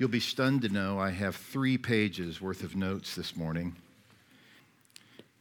[0.00, 3.76] You'll be stunned to know I have three pages worth of notes this morning.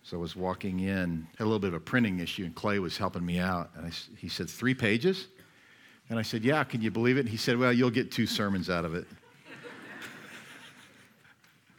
[0.03, 2.79] So I was walking in, had a little bit of a printing issue, and Clay
[2.79, 3.69] was helping me out.
[3.77, 5.27] And I, he said, Three pages?
[6.09, 7.21] And I said, Yeah, can you believe it?
[7.21, 9.07] And he said, Well, you'll get two sermons out of it.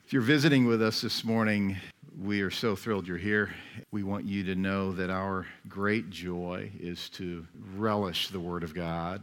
[0.06, 1.76] if you're visiting with us this morning,
[2.18, 3.54] we are so thrilled you're here.
[3.90, 8.72] We want you to know that our great joy is to relish the Word of
[8.72, 9.20] God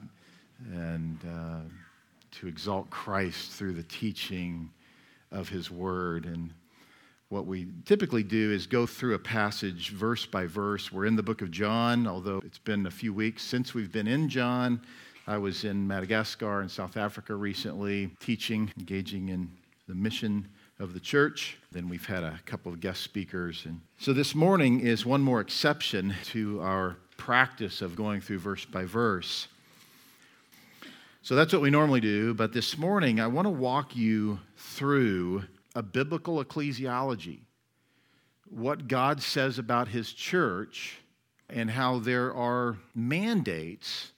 [0.71, 1.61] and uh,
[2.39, 4.69] to exalt Christ through the teaching
[5.31, 6.25] of His Word.
[6.25, 6.53] And
[7.29, 10.91] what we typically do is go through a passage verse by verse.
[10.91, 14.07] We're in the book of John, although it's been a few weeks since we've been
[14.07, 14.81] in John.
[15.27, 19.49] I was in Madagascar and South Africa recently, teaching, engaging in
[19.87, 20.47] the mission
[20.79, 21.57] of the church.
[21.71, 23.63] Then we've had a couple of guest speakers.
[23.65, 28.63] And so this morning is one more exception to our practice of going through verse
[28.63, 29.47] by verse.
[31.21, 32.33] So that's what we normally do.
[32.33, 35.43] But this morning, I want to walk you through
[35.75, 37.41] a biblical ecclesiology,
[38.49, 40.99] what God says about his church,
[41.49, 44.11] and how there are mandates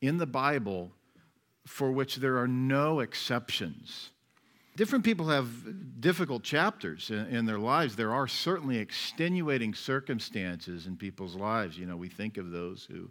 [0.00, 0.92] in the Bible
[1.66, 4.10] for which there are no exceptions.
[4.76, 7.94] Different people have difficult chapters in, their lives.
[7.94, 11.78] There are certainly extenuating circumstances in people's lives.
[11.78, 13.10] You know, we think of those who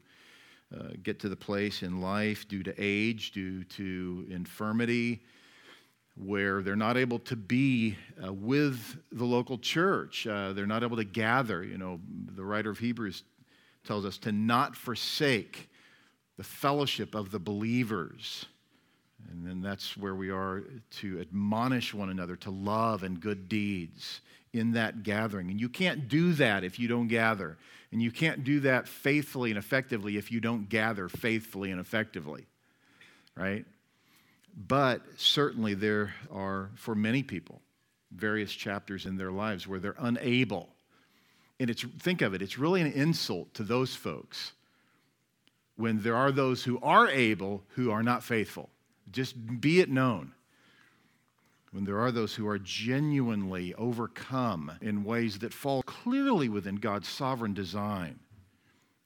[0.74, 5.22] uh, get to the place in life due to age, due to infirmity,
[6.16, 10.28] where they're not able to be uh, with the local church.
[10.28, 11.64] Uh, they're not able to gather.
[11.64, 12.00] You know,
[12.36, 13.24] the writer of Hebrews
[13.84, 15.70] tells us to not forsake
[16.38, 18.46] the fellowship of the believers.
[19.34, 20.64] And then that's where we are
[21.00, 24.22] to admonish one another to love and good deeds
[24.54, 25.50] in that gathering.
[25.50, 27.58] And you can't do that if you don't gather.
[27.92, 32.46] And you can't do that faithfully and effectively if you don't gather faithfully and effectively,
[33.36, 33.66] right?
[34.68, 37.60] But certainly there are, for many people,
[38.12, 40.70] various chapters in their lives where they're unable.
[41.60, 44.54] And it's, think of it, it's really an insult to those folks
[45.76, 48.70] when there are those who are able who are not faithful.
[49.14, 50.34] Just be it known.
[51.72, 57.08] When there are those who are genuinely overcome in ways that fall clearly within God's
[57.08, 58.20] sovereign design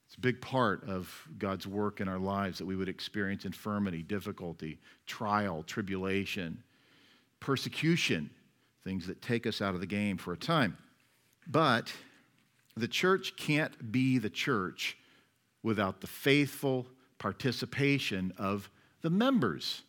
[0.08, 4.04] it's a big part of God's work in our lives that we would experience infirmity,
[4.04, 6.64] difficulty, trial, tribulation,
[7.42, 8.30] persecution,
[8.86, 10.78] things that take us out of the game for a time.
[11.46, 11.92] But
[12.78, 14.98] the church can't be the church
[15.62, 16.88] without the faithful
[17.18, 18.70] participation of
[19.02, 19.82] the members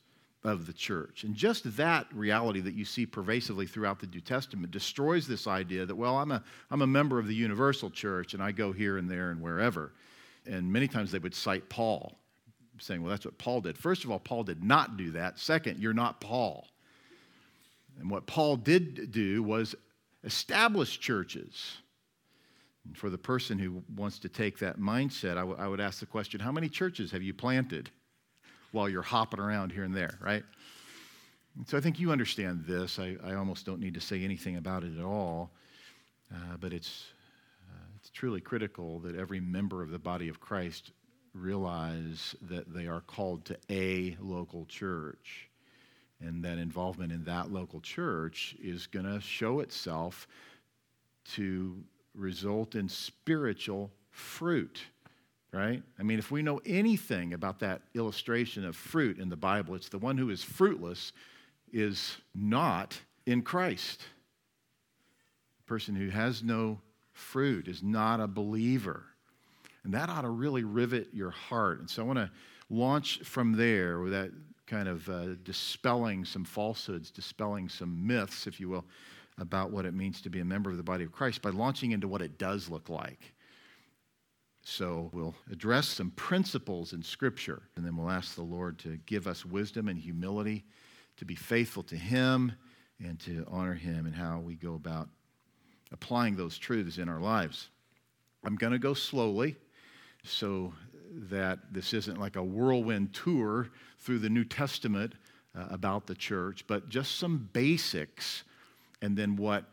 [0.44, 1.24] of the church.
[1.24, 5.84] And just that reality that you see pervasively throughout the New Testament destroys this idea
[5.84, 8.98] that, well, I'm a, I'm a member of the universal church and I go here
[8.98, 9.92] and there and wherever
[10.48, 12.18] and many times they would cite Paul,
[12.78, 13.76] saying, well, that's what Paul did.
[13.76, 15.38] First of all, Paul did not do that.
[15.38, 16.66] Second, you're not Paul.
[17.98, 19.74] And what Paul did do was
[20.24, 21.78] establish churches.
[22.84, 26.00] And for the person who wants to take that mindset, I, w- I would ask
[26.00, 27.90] the question how many churches have you planted
[28.72, 30.44] while you're hopping around here and there, right?
[31.56, 32.98] And so I think you understand this.
[32.98, 35.50] I, I almost don't need to say anything about it at all,
[36.32, 37.06] uh, but it's
[38.08, 40.92] it's truly critical that every member of the body of Christ
[41.34, 45.50] realize that they are called to a local church
[46.20, 50.26] and that involvement in that local church is going to show itself
[51.34, 51.82] to
[52.14, 54.80] result in spiritual fruit
[55.52, 59.74] right i mean if we know anything about that illustration of fruit in the bible
[59.74, 61.12] it's the one who is fruitless
[61.72, 64.00] is not in christ
[65.58, 66.78] the person who has no
[67.18, 69.04] fruit, is not a believer.
[69.84, 71.80] And that ought to really rivet your heart.
[71.80, 72.30] And so I want to
[72.70, 74.30] launch from there with that
[74.66, 78.84] kind of uh, dispelling some falsehoods, dispelling some myths, if you will,
[79.38, 81.92] about what it means to be a member of the body of Christ by launching
[81.92, 83.34] into what it does look like.
[84.70, 89.26] So we'll address some principles in Scripture, and then we'll ask the Lord to give
[89.26, 90.62] us wisdom and humility
[91.16, 92.52] to be faithful to Him
[93.02, 95.08] and to honor Him in how we go about
[95.90, 97.70] applying those truths in our lives.
[98.44, 99.56] I'm going to go slowly
[100.22, 100.74] so
[101.30, 105.14] that this isn't like a whirlwind tour through the New Testament
[105.58, 108.44] uh, about the church, but just some basics,
[109.00, 109.64] and then what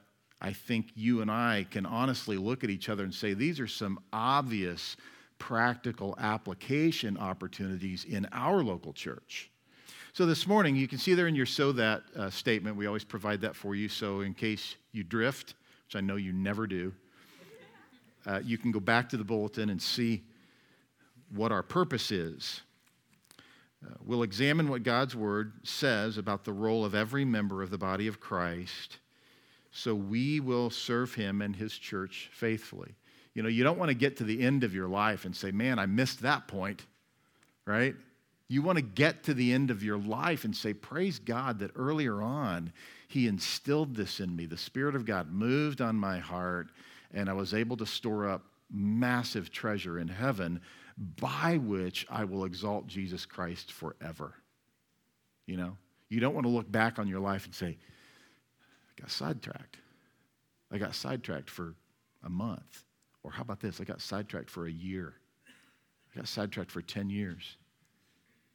[0.45, 3.65] I think you and I can honestly look at each other and say, these are
[3.65, 4.95] some obvious
[5.39, 9.49] practical application opportunities in our local church.
[10.13, 13.03] So this morning, you can see there in your so that uh, statement, we always
[13.03, 13.89] provide that for you.
[13.89, 15.55] So in case you drift,
[15.87, 16.93] which I know you never do,
[18.27, 20.21] uh, you can go back to the bulletin and see
[21.33, 22.61] what our purpose is.
[23.83, 27.79] Uh, we'll examine what God's Word says about the role of every member of the
[27.79, 28.99] body of Christ
[29.77, 32.95] so we will serve Him and His church faithfully.
[33.33, 35.51] You know, you don't want to get to the end of your life and say,
[35.51, 36.85] man, I missed that point,
[37.67, 37.93] right?
[38.47, 41.71] You want to get to the end of your life and say, Praise God that
[41.75, 42.71] earlier on
[43.09, 44.45] He instilled this in me.
[44.45, 46.69] The Spirit of God moved on my heart,
[47.13, 50.61] and I was able to store up massive treasure in heaven
[51.19, 54.35] by which I will exalt Jesus Christ forever.
[55.47, 55.75] You know,
[56.07, 57.77] you don't want to look back on your life and say,
[58.97, 59.77] I got sidetracked.
[60.71, 61.75] I got sidetracked for
[62.23, 62.83] a month.
[63.23, 63.81] Or how about this?
[63.81, 65.13] I got sidetracked for a year.
[66.13, 67.57] I got sidetracked for 10 years.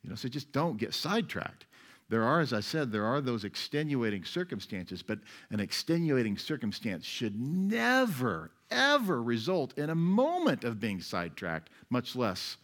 [0.03, 1.67] You know, so just don't get sidetracked.
[2.09, 5.21] There are, as I said, there are those extenuating circumstances, but
[5.51, 12.57] an extenuating circumstance should never, ever result in a moment of being sidetracked, much less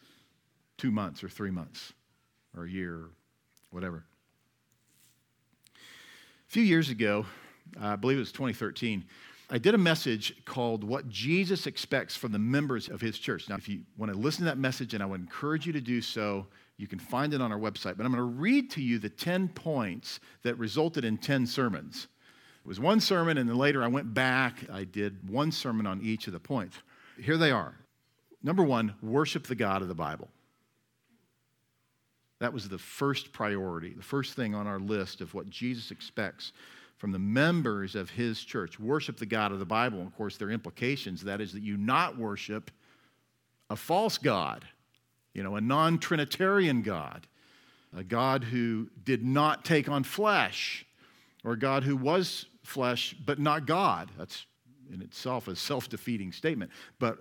[0.78, 1.92] two months or three months
[2.56, 3.10] or a year or
[3.70, 4.04] whatever.
[5.74, 7.26] A few years ago,
[7.80, 9.04] I believe it was 2013,
[9.48, 13.48] I did a message called What Jesus Expects from the Members of His Church.
[13.48, 15.80] Now, if you want to listen to that message, and I would encourage you to
[15.80, 16.46] do so,
[16.78, 17.96] you can find it on our website.
[17.96, 22.08] But I'm going to read to you the 10 points that resulted in 10 sermons.
[22.64, 24.68] It was one sermon, and then later I went back.
[24.68, 26.78] I did one sermon on each of the points.
[27.16, 27.76] Here they are.
[28.42, 30.28] Number one, worship the God of the Bible.
[32.40, 36.52] That was the first priority, the first thing on our list of what Jesus expects
[36.96, 38.80] from the members of his church.
[38.80, 40.02] Worship the God of the Bible.
[40.02, 41.22] Of course, there are implications.
[41.24, 42.70] That is, that you not worship
[43.68, 44.64] a false God
[45.36, 47.26] you know, a non Trinitarian God,
[47.94, 50.86] a God who did not take on flesh,
[51.44, 54.10] or a God who was flesh but not God.
[54.16, 54.46] That's
[54.90, 56.70] in itself a self defeating statement.
[56.98, 57.18] But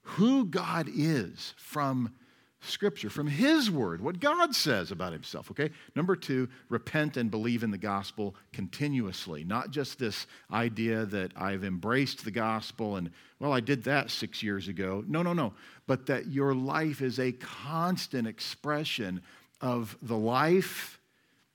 [0.00, 2.14] who God is from
[2.60, 5.70] Scripture, from His Word, what God says about Himself, okay?
[5.94, 9.44] Number two, repent and believe in the gospel continuously.
[9.44, 14.42] Not just this idea that I've embraced the gospel and, well, I did that six
[14.42, 15.04] years ago.
[15.06, 15.54] No, no, no.
[15.86, 19.22] But that your life is a constant expression
[19.60, 20.98] of the life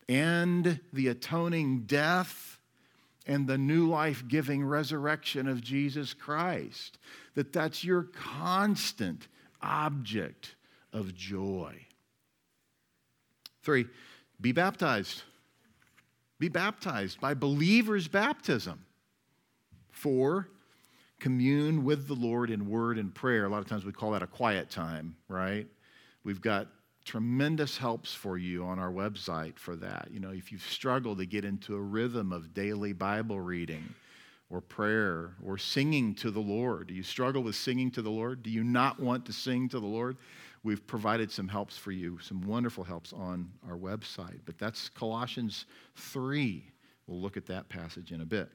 [0.08, 2.60] and the atoning death
[3.26, 6.98] and the new life giving resurrection of Jesus Christ.
[7.36, 9.28] That that's your constant
[9.62, 10.56] object
[10.94, 11.76] of joy.
[13.64, 13.86] Three,
[14.40, 15.24] be baptized.
[16.40, 18.86] Be baptized by believers' baptism.
[19.92, 20.50] Four,
[21.20, 23.46] commune with the Lord in word and prayer.
[23.46, 25.68] A lot of times we call that a quiet time, right?
[26.24, 26.68] We've got
[27.06, 30.10] tremendous helps for you on our website for that.
[30.12, 33.94] You know, if you've struggled to get into a rhythm of daily Bible reading
[34.50, 38.44] or prayer or singing to the Lord, do you struggle with singing to the Lord?
[38.44, 40.18] Do you not want to sing to the Lord?
[40.64, 44.40] We've provided some helps for you, some wonderful helps on our website.
[44.46, 45.66] But that's Colossians
[45.98, 46.64] 3.
[47.06, 48.50] We'll look at that passage in a bit.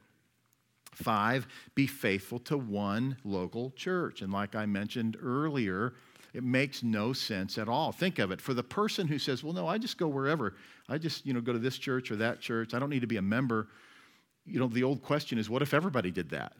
[0.92, 4.22] Five, be faithful to one local church.
[4.22, 5.92] And like I mentioned earlier,
[6.32, 7.92] it makes no sense at all.
[7.92, 8.40] Think of it.
[8.40, 10.54] For the person who says, well, no, I just go wherever.
[10.88, 12.72] I just, you know, go to this church or that church.
[12.72, 13.68] I don't need to be a member.
[14.46, 16.54] You know, the old question is, what if everybody did that?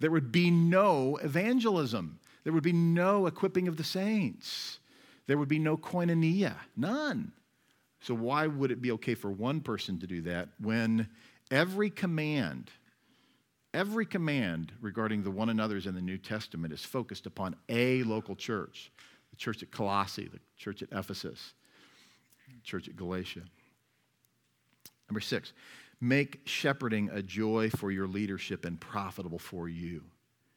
[0.00, 2.18] There would be no evangelism.
[2.44, 4.78] There would be no equipping of the saints.
[5.26, 7.32] There would be no koinonia, none.
[8.00, 11.08] So, why would it be okay for one person to do that when
[11.50, 12.70] every command,
[13.72, 18.36] every command regarding the one another's in the New Testament is focused upon a local
[18.36, 18.92] church?
[19.30, 21.54] The church at Colossae, the church at Ephesus,
[22.46, 23.42] the church at Galatia.
[25.08, 25.54] Number six,
[25.98, 30.02] make shepherding a joy for your leadership and profitable for you.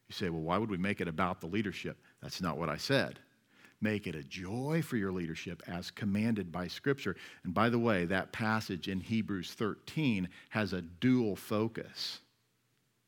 [0.09, 1.97] You say, well, why would we make it about the leadership?
[2.21, 3.19] That's not what I said.
[3.79, 7.15] Make it a joy for your leadership as commanded by Scripture.
[7.43, 12.21] And by the way, that passage in Hebrews 13 has a dual focus.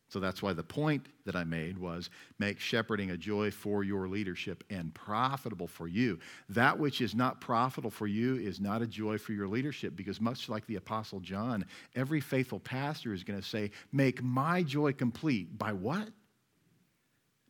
[0.10, 4.08] So that's why the point that I made was make shepherding a joy for your
[4.08, 6.20] leadership and profitable for you.
[6.50, 10.20] That which is not profitable for you is not a joy for your leadership because,
[10.20, 11.64] much like the Apostle John,
[11.96, 16.10] every faithful pastor is going to say, Make my joy complete by what?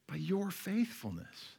[0.10, 1.58] By your faithfulness.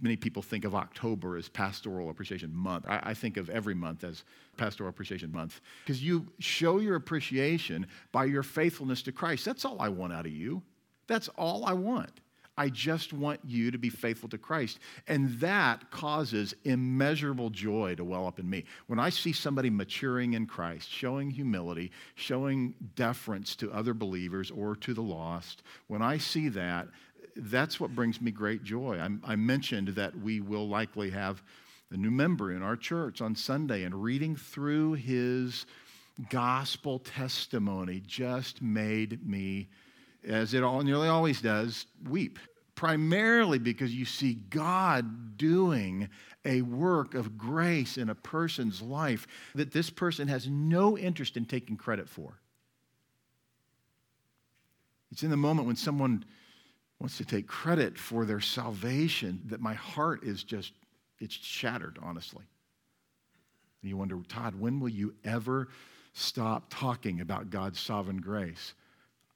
[0.00, 2.84] Many people think of October as Pastoral Appreciation Month.
[2.86, 4.24] I, I think of every month as
[4.56, 9.44] Pastoral Appreciation Month because you show your appreciation by your faithfulness to Christ.
[9.44, 10.62] That's all I want out of you.
[11.06, 12.20] That's all I want.
[12.56, 14.78] I just want you to be faithful to Christ.
[15.06, 18.64] And that causes immeasurable joy to well up in me.
[18.86, 24.74] When I see somebody maturing in Christ, showing humility, showing deference to other believers or
[24.76, 26.88] to the lost, when I see that,
[27.36, 28.98] that's what brings me great joy.
[28.98, 31.42] I'm, i mentioned that we will likely have
[31.90, 35.66] a new member in our church on Sunday, and reading through his
[36.30, 39.68] gospel testimony just made me,
[40.26, 42.38] as it all nearly always does, weep.
[42.74, 46.08] Primarily because you see God doing
[46.44, 51.46] a work of grace in a person's life that this person has no interest in
[51.46, 52.38] taking credit for.
[55.10, 56.24] It's in the moment when someone
[56.98, 60.72] wants to take credit for their salvation that my heart is just,
[61.20, 62.44] it's shattered, honestly.
[63.82, 65.68] And you wonder, Todd, when will you ever
[66.12, 68.74] stop talking about God's sovereign grace?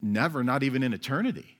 [0.02, 1.58] Never, not even in eternity.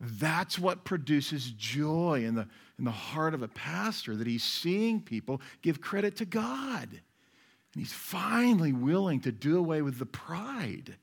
[0.00, 2.46] That's what produces joy in the,
[2.78, 6.88] in the heart of a pastor, that he's seeing people give credit to God.
[6.90, 10.96] And he's finally willing to do away with the pride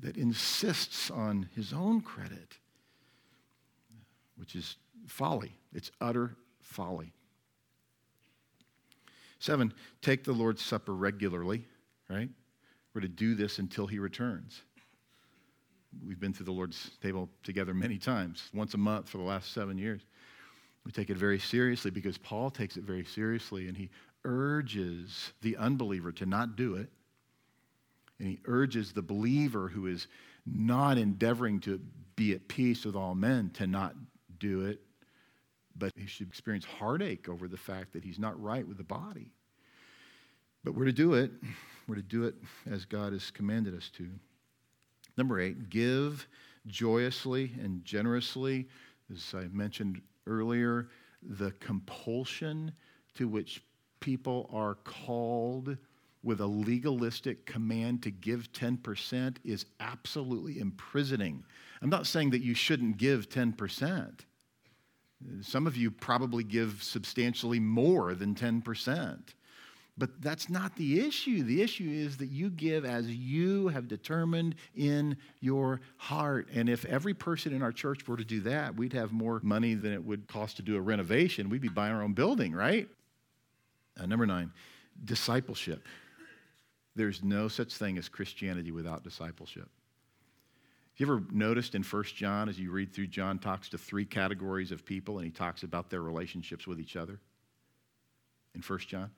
[0.00, 2.58] that insists on his own credit,
[4.36, 5.52] which is folly.
[5.72, 7.12] It's utter folly.
[9.38, 11.64] Seven, take the Lord's Supper regularly,
[12.08, 12.28] right?
[12.94, 14.62] We're to do this until he returns.
[16.06, 19.52] We've been through the Lord's table together many times, once a month for the last
[19.52, 20.02] seven years.
[20.84, 23.90] We take it very seriously because Paul takes it very seriously and he
[24.24, 26.90] urges the unbeliever to not do it
[28.22, 30.06] and he urges the believer who is
[30.46, 31.80] not endeavoring to
[32.14, 33.96] be at peace with all men to not
[34.38, 34.80] do it,
[35.76, 39.32] but he should experience heartache over the fact that he's not right with the body.
[40.62, 41.32] But we're to do it.
[41.86, 42.34] We're to do it
[42.70, 44.08] as God has commanded us to.
[45.16, 46.26] Number eight, give
[46.66, 48.68] joyously and generously.
[49.12, 50.88] As I mentioned earlier,
[51.22, 52.72] the compulsion
[53.14, 53.62] to which
[54.00, 55.76] people are called
[56.22, 61.44] with a legalistic command to give 10% is absolutely imprisoning.
[61.80, 64.20] I'm not saying that you shouldn't give 10%.
[65.40, 69.20] Some of you probably give substantially more than 10%.
[69.98, 71.42] But that's not the issue.
[71.42, 76.48] The issue is that you give as you have determined in your heart.
[76.54, 79.74] And if every person in our church were to do that, we'd have more money
[79.74, 81.50] than it would cost to do a renovation.
[81.50, 82.88] We'd be buying our own building, right?
[84.00, 84.50] Uh, number nine,
[85.04, 85.86] discipleship.
[86.94, 89.68] There's no such thing as Christianity without discipleship.
[90.96, 94.72] You ever noticed in 1 John, as you read through, John talks to three categories
[94.72, 97.18] of people and he talks about their relationships with each other?
[98.54, 99.10] In 1 John?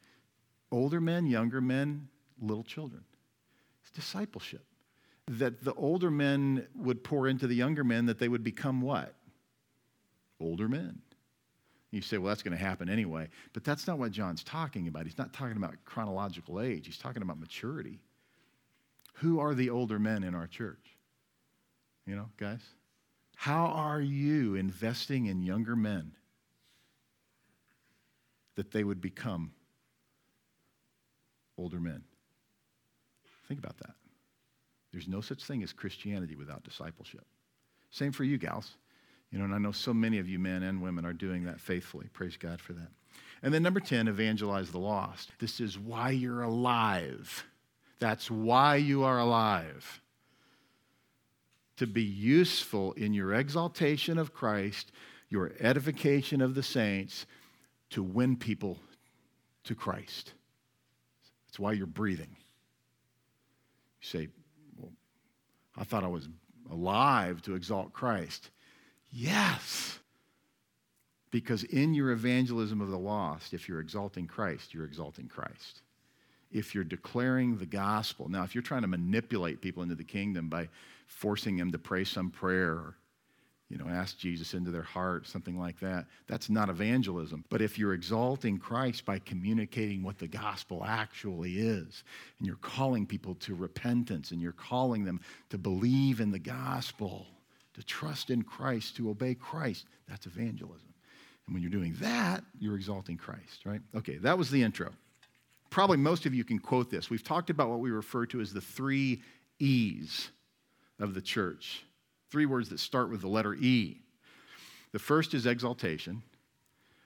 [0.74, 2.08] Older men, younger men,
[2.40, 3.04] little children.
[3.82, 4.64] It's discipleship.
[5.28, 9.14] That the older men would pour into the younger men, that they would become what?
[10.40, 11.00] Older men.
[11.92, 13.28] You say, well, that's going to happen anyway.
[13.52, 15.04] But that's not what John's talking about.
[15.04, 18.00] He's not talking about chronological age, he's talking about maturity.
[19.18, 20.98] Who are the older men in our church?
[22.04, 22.62] You know, guys?
[23.36, 26.16] How are you investing in younger men
[28.56, 29.52] that they would become
[31.56, 32.02] older men?
[33.48, 33.94] Think about that.
[34.92, 37.26] There's no such thing as Christianity without discipleship.
[37.90, 38.76] Same for you, gals.
[39.30, 41.60] You know, and I know so many of you men and women are doing that
[41.60, 42.06] faithfully.
[42.12, 42.88] Praise God for that.
[43.42, 45.32] And then number 10, evangelize the lost.
[45.40, 47.44] This is why you're alive.
[47.98, 50.00] That's why you are alive.
[51.78, 54.92] To be useful in your exaltation of Christ,
[55.28, 57.26] your edification of the saints,
[57.90, 58.78] to win people
[59.64, 60.34] to Christ.
[61.54, 62.34] That's why you're breathing.
[64.00, 64.28] You say,
[64.76, 64.90] well,
[65.78, 66.28] I thought I was
[66.68, 68.50] alive to exalt Christ.
[69.12, 70.00] Yes.
[71.30, 75.82] Because in your evangelism of the lost, if you're exalting Christ, you're exalting Christ.
[76.50, 80.48] If you're declaring the gospel, now, if you're trying to manipulate people into the kingdom
[80.48, 80.68] by
[81.06, 82.96] forcing them to pray some prayer or
[83.70, 86.06] you know, ask Jesus into their heart, something like that.
[86.26, 87.44] That's not evangelism.
[87.48, 92.04] But if you're exalting Christ by communicating what the gospel actually is,
[92.38, 97.26] and you're calling people to repentance, and you're calling them to believe in the gospel,
[97.74, 99.86] to trust in Christ, to obey Christ.
[100.08, 100.92] That's evangelism.
[101.46, 103.80] And when you're doing that, you're exalting Christ, right?
[103.96, 104.90] Okay, that was the intro.
[105.70, 107.10] Probably most of you can quote this.
[107.10, 109.22] We've talked about what we refer to as the three
[109.58, 110.30] E's
[111.00, 111.82] of the church.
[112.30, 114.00] Three words that start with the letter E.
[114.92, 116.22] The first is exaltation.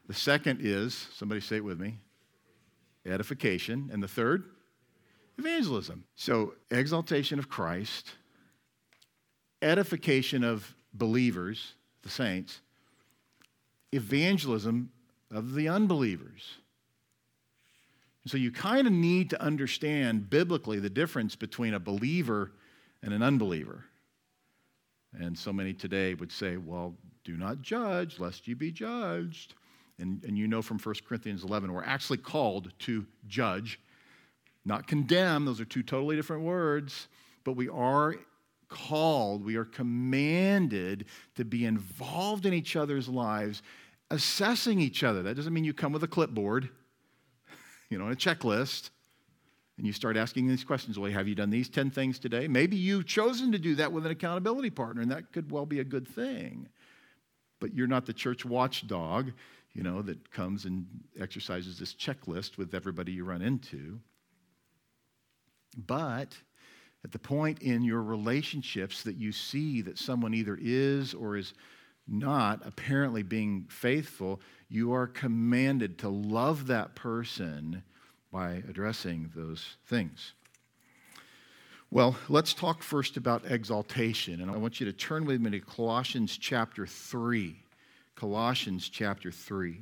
[0.07, 1.99] The second is, somebody say it with me,
[3.07, 3.91] edification.
[3.93, 4.45] And the third,
[5.39, 6.05] evangelism.
[6.17, 8.13] So, exaltation of Christ,
[9.63, 12.61] edification of believers, the saints,
[13.93, 14.91] evangelism
[15.31, 16.57] of the unbelievers.
[18.27, 22.53] so you kind of need to understand biblically the difference between a believer
[23.03, 23.85] and an unbeliever.
[25.17, 29.55] And so many today would say, well, do not judge lest you be judged.
[29.99, 33.81] And, and you know from 1 Corinthians 11, we're actually called to judge,
[34.65, 35.45] not condemn.
[35.45, 37.09] Those are two totally different words.
[37.45, 38.15] But we are
[38.69, 43.63] called, we are commanded to be involved in each other's lives,
[44.11, 45.23] assessing each other.
[45.23, 46.69] That doesn't mean you come with a clipboard,
[47.91, 48.91] you know, and a checklist
[49.79, 52.47] and you start asking these questions well have you done these 10 things today?
[52.47, 55.81] Maybe you've chosen to do that with an accountability partner and that could well be
[55.81, 56.69] a good thing.
[57.61, 59.33] But you're not the church watchdog
[59.79, 60.87] you know that comes and
[61.21, 64.01] exercises this checklist with everybody you run into.
[65.87, 66.37] But
[67.05, 71.55] at the point in your relationships that you see that someone either is or is
[72.09, 77.85] not apparently being faithful, you are commanded to love that person
[78.33, 80.33] by addressing those things.
[81.91, 84.43] Well, let's talk first about exaltation.
[84.43, 87.57] And I want you to turn with me to Colossians chapter 3.
[88.15, 89.81] Colossians chapter 3.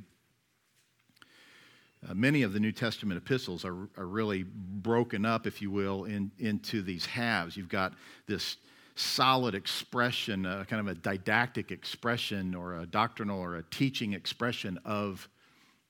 [2.07, 6.05] Uh, many of the New Testament epistles are, are really broken up, if you will,
[6.05, 7.57] in, into these halves.
[7.57, 7.93] You've got
[8.27, 8.57] this
[8.95, 14.79] solid expression, uh, kind of a didactic expression, or a doctrinal or a teaching expression
[14.85, 15.27] of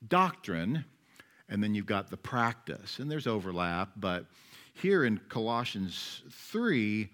[0.07, 0.85] doctrine
[1.50, 3.00] and then you've got the practice.
[3.00, 4.25] And there's overlap, but
[4.74, 7.10] here in Colossians 3,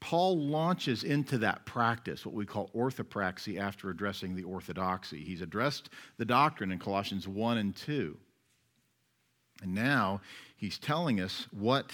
[0.00, 5.22] Paul launches into that practice, what we call orthopraxy, after addressing the orthodoxy.
[5.22, 8.16] He's addressed the doctrine in Colossians 1 and 2.
[9.62, 10.20] And now
[10.56, 11.90] he's telling us what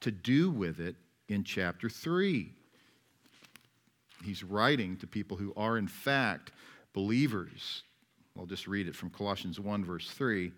[0.00, 0.96] to do with it
[1.28, 2.50] in chapter 3.
[4.24, 6.52] He's writing to people who are, in fact,
[6.94, 7.82] believers.
[8.38, 10.52] I'll just read it from Colossians 1, verse 3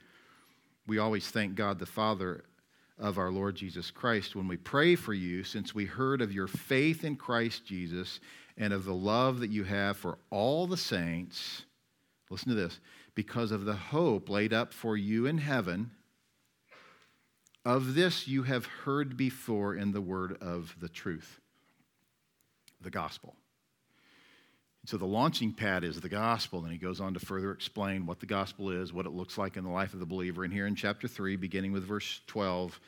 [0.87, 2.45] we always thank God the Father
[2.99, 6.47] of our Lord Jesus Christ when we pray for you, since we heard of your
[6.47, 8.21] faith in Christ Jesus
[8.57, 11.65] and of the love that you have for all the saints.
[12.31, 12.81] Listen to this
[13.15, 15.91] because of the hope laid up for you in heaven.
[17.65, 21.41] Of this you have heard before in the word of the truth,
[22.81, 23.35] the gospel.
[24.87, 28.21] So the launching pad is the gospel, and he goes on to further explain what
[28.21, 30.45] the gospel is, what it looks like in the life of the believer.
[30.45, 32.79] And here in chapter 3, beginning with verse 12,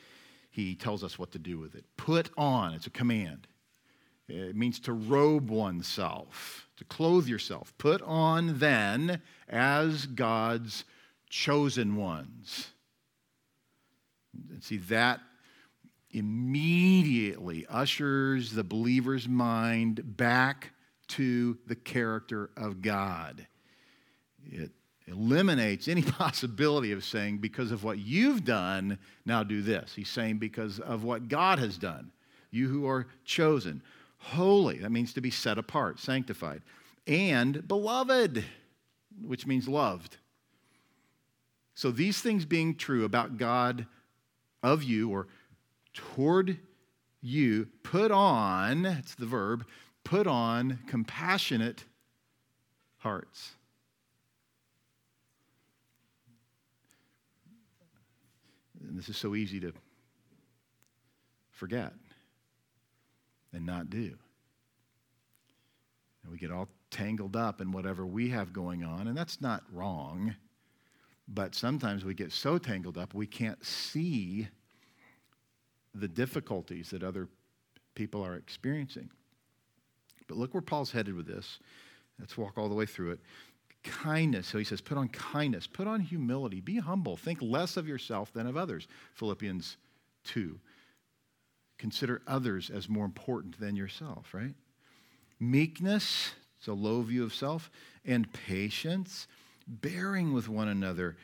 [0.49, 1.83] he tells us what to do with it.
[1.97, 3.47] Put on, it's a command.
[4.29, 7.73] It means to robe oneself, to clothe yourself.
[7.77, 10.85] Put on then as God's
[11.29, 12.69] chosen ones.
[14.51, 15.19] And see, that
[16.11, 20.71] immediately ushers the believer's mind back
[21.09, 23.47] to the character of God.
[24.45, 24.71] It
[25.07, 29.93] eliminates any possibility of saying, because of what you've done, now do this.
[29.95, 32.11] He's saying, because of what God has done.
[32.51, 33.81] You who are chosen,
[34.17, 36.61] holy, that means to be set apart, sanctified,
[37.05, 38.43] and beloved,
[39.23, 40.17] which means loved.
[41.75, 43.85] So, these things being true about God
[44.61, 45.27] of you or
[45.93, 46.57] toward
[47.21, 49.65] you, put on, it's the verb,
[50.09, 51.83] put on compassionate
[52.97, 53.51] hearts.
[58.87, 59.71] And this is so easy to
[61.51, 61.93] forget
[63.53, 64.15] and not do.
[66.23, 69.61] And we get all tangled up in whatever we have going on, and that's not
[69.71, 70.33] wrong.
[71.27, 74.47] But sometimes we get so tangled up we can't see
[75.93, 77.27] the difficulties that other
[77.93, 79.11] people are experiencing.
[80.29, 81.59] But look where Paul's headed with this.
[82.19, 83.19] Let's walk all the way through it.
[83.83, 84.47] Kindness.
[84.47, 88.31] So he says, put on kindness, put on humility, be humble, think less of yourself
[88.31, 88.87] than of others.
[89.15, 89.75] Philippians
[90.25, 90.59] 2.
[91.77, 94.53] Consider others as more important than yourself, right?
[95.39, 97.71] Meekness, it's a low view of self,
[98.05, 99.27] and patience,
[99.65, 101.17] bearing with one another.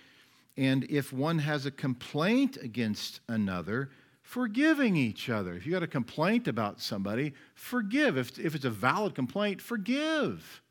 [0.57, 3.89] And if one has a complaint against another,
[4.25, 5.53] forgiving each other.
[5.53, 8.17] If you got a complaint about somebody, forgive.
[8.17, 10.63] If, if it's a valid complaint, forgive.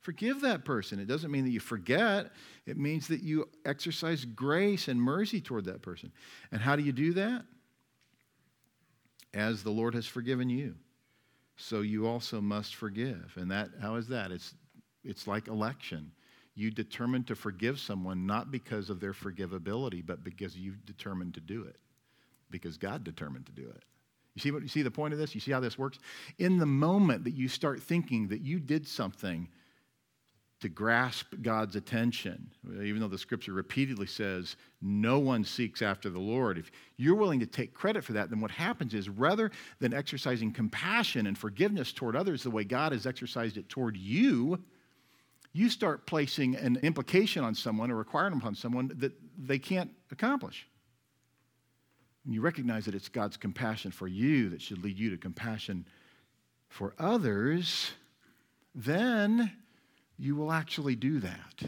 [0.00, 0.98] Forgive that person.
[0.98, 2.32] It doesn't mean that you forget,
[2.66, 6.10] it means that you exercise grace and mercy toward that person.
[6.50, 7.44] And how do you do that?
[9.34, 10.74] As the Lord has forgiven you.
[11.56, 13.34] So you also must forgive.
[13.36, 14.32] And that how is that?
[14.32, 14.54] It's
[15.04, 16.12] it's like election.
[16.54, 21.40] You determine to forgive someone not because of their forgivability, but because you've determined to
[21.40, 21.76] do it
[22.52, 23.82] because God determined to do it.
[24.34, 25.34] You see what you see the point of this?
[25.34, 25.98] You see how this works?
[26.38, 29.48] In the moment that you start thinking that you did something
[30.60, 36.20] to grasp God's attention, even though the scripture repeatedly says no one seeks after the
[36.20, 39.92] Lord, if you're willing to take credit for that, then what happens is rather than
[39.92, 44.62] exercising compassion and forgiveness toward others the way God has exercised it toward you,
[45.52, 50.66] you start placing an implication on someone or requirement upon someone that they can't accomplish.
[52.24, 55.86] When you recognize that it's God's compassion for you that should lead you to compassion
[56.68, 57.90] for others,
[58.74, 59.52] then
[60.18, 61.62] you will actually do that.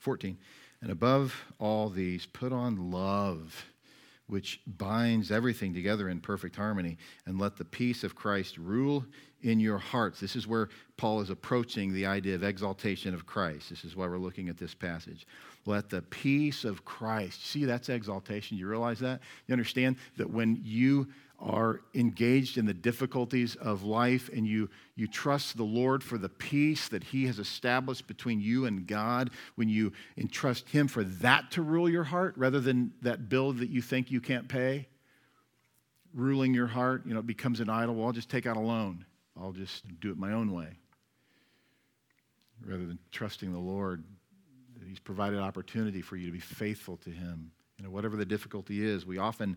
[0.00, 0.36] 14.
[0.80, 3.66] And above all these, put on love,
[4.32, 9.04] which binds everything together in perfect harmony, and let the peace of Christ rule
[9.42, 10.20] in your hearts.
[10.20, 13.68] This is where Paul is approaching the idea of exaltation of Christ.
[13.68, 15.26] This is why we're looking at this passage.
[15.66, 18.56] Let the peace of Christ, see, that's exaltation.
[18.56, 19.20] You realize that?
[19.48, 21.08] You understand that when you
[21.42, 26.28] are engaged in the difficulties of life and you, you trust the Lord for the
[26.28, 31.50] peace that He has established between you and God, when you entrust Him for that
[31.52, 34.86] to rule your heart rather than that bill that you think you can't pay,
[36.14, 37.96] ruling your heart, you know, it becomes an idol.
[37.96, 39.04] Well, I'll just take out a loan,
[39.38, 40.68] I'll just do it my own way.
[42.64, 44.04] Rather than trusting the Lord,
[44.78, 47.50] that He's provided opportunity for you to be faithful to Him.
[47.78, 49.56] You know, whatever the difficulty is, we often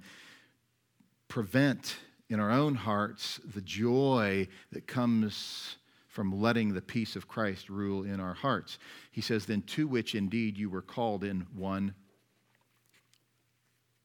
[1.27, 1.97] prevent
[2.29, 8.03] in our own hearts the joy that comes from letting the peace of Christ rule
[8.03, 8.79] in our hearts.
[9.11, 11.93] He says, Then to which indeed you were called in one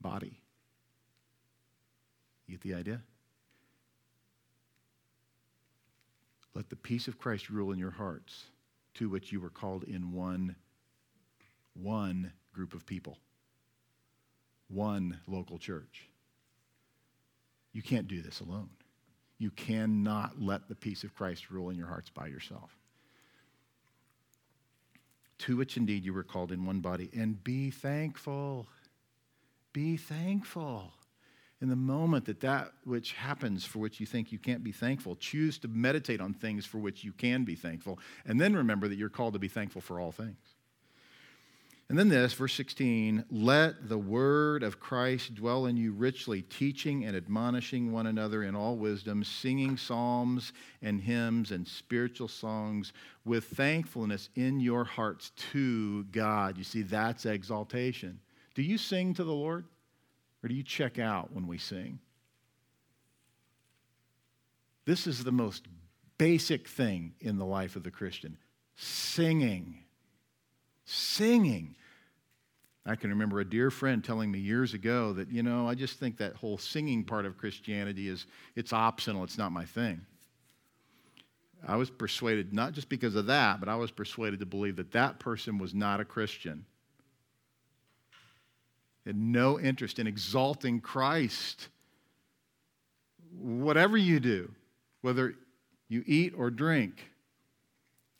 [0.00, 0.40] body.
[2.46, 3.00] You get the idea?
[6.54, 8.46] Let the peace of Christ rule in your hearts,
[8.94, 10.56] to which you were called in one,
[11.74, 13.18] one group of people,
[14.68, 16.09] one local church.
[17.72, 18.70] You can't do this alone.
[19.38, 22.76] You cannot let the peace of Christ rule in your hearts by yourself.
[25.38, 28.66] To which indeed you were called in one body, and be thankful.
[29.72, 30.92] Be thankful.
[31.62, 35.16] In the moment that that which happens for which you think you can't be thankful,
[35.16, 38.96] choose to meditate on things for which you can be thankful, and then remember that
[38.96, 40.38] you're called to be thankful for all things.
[41.90, 47.04] And then this, verse 16 let the word of Christ dwell in you richly, teaching
[47.04, 52.92] and admonishing one another in all wisdom, singing psalms and hymns and spiritual songs
[53.24, 56.56] with thankfulness in your hearts to God.
[56.56, 58.20] You see, that's exaltation.
[58.54, 59.64] Do you sing to the Lord?
[60.44, 61.98] Or do you check out when we sing?
[64.84, 65.64] This is the most
[66.18, 68.38] basic thing in the life of the Christian
[68.76, 69.80] singing.
[70.84, 71.74] Singing.
[72.86, 75.98] I can remember a dear friend telling me years ago that, you know, I just
[75.98, 80.00] think that whole singing part of Christianity is it's optional, it's not my thing.
[81.66, 84.92] I was persuaded, not just because of that, but I was persuaded to believe that
[84.92, 86.64] that person was not a Christian.
[89.04, 91.68] Had no interest in exalting Christ.
[93.38, 94.50] Whatever you do,
[95.02, 95.34] whether
[95.88, 97.10] you eat or drink,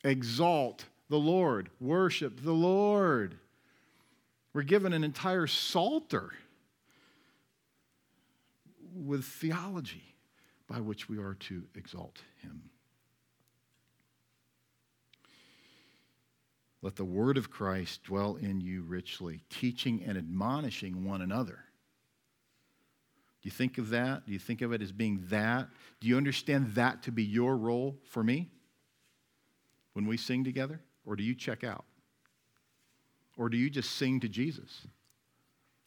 [0.04, 3.38] exalt the Lord, worship the Lord.
[4.52, 6.32] We're given an entire psalter
[8.94, 10.16] with theology
[10.66, 12.70] by which we are to exalt him.
[16.82, 21.64] Let the word of Christ dwell in you richly, teaching and admonishing one another.
[23.42, 24.26] Do you think of that?
[24.26, 25.68] Do you think of it as being that?
[26.00, 28.48] Do you understand that to be your role for me
[29.92, 30.80] when we sing together?
[31.04, 31.84] Or do you check out?
[33.40, 34.86] Or do you just sing to Jesus?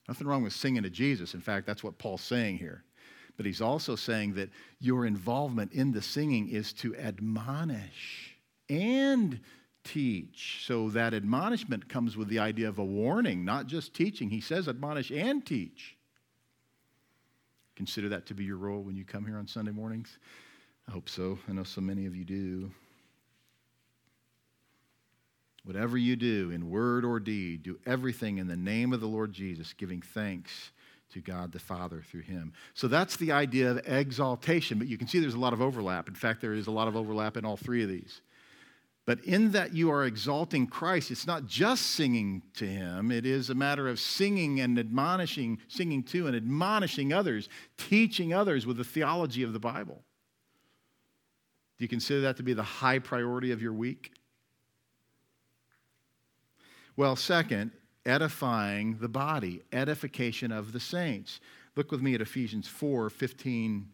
[0.08, 1.36] Nothing wrong with singing to Jesus.
[1.36, 2.84] In fact, that's what Paul's saying here.
[3.38, 8.36] But he's also saying that your involvement in the singing is to admonish
[8.70, 9.40] and
[9.84, 10.64] teach.
[10.66, 14.32] So that admonishment comes with the idea of a warning, not just teaching.
[14.32, 15.96] He says admonish and teach.
[17.76, 20.18] Consider that to be your role when you come here on Sunday mornings?
[20.88, 21.38] I hope so.
[21.48, 22.72] I know so many of you do.
[25.64, 29.32] Whatever you do in word or deed, do everything in the name of the Lord
[29.32, 30.72] Jesus, giving thanks
[31.14, 32.54] to God the Father through him.
[32.74, 36.10] So that's the idea of exaltation, but you can see there's a lot of overlap.
[36.10, 38.22] In fact, there is a lot of overlap in all three of these.
[39.06, 43.50] But in that you are exalting Christ, it's not just singing to him, it is
[43.50, 48.84] a matter of singing and admonishing, singing to and admonishing others, teaching others with the
[48.84, 50.04] theology of the Bible.
[51.78, 54.14] Do you consider that to be the high priority of your week?
[56.96, 57.72] Well, second,
[58.06, 61.40] edifying the body, edification of the saints.
[61.76, 63.90] Look with me at Ephesians 4 15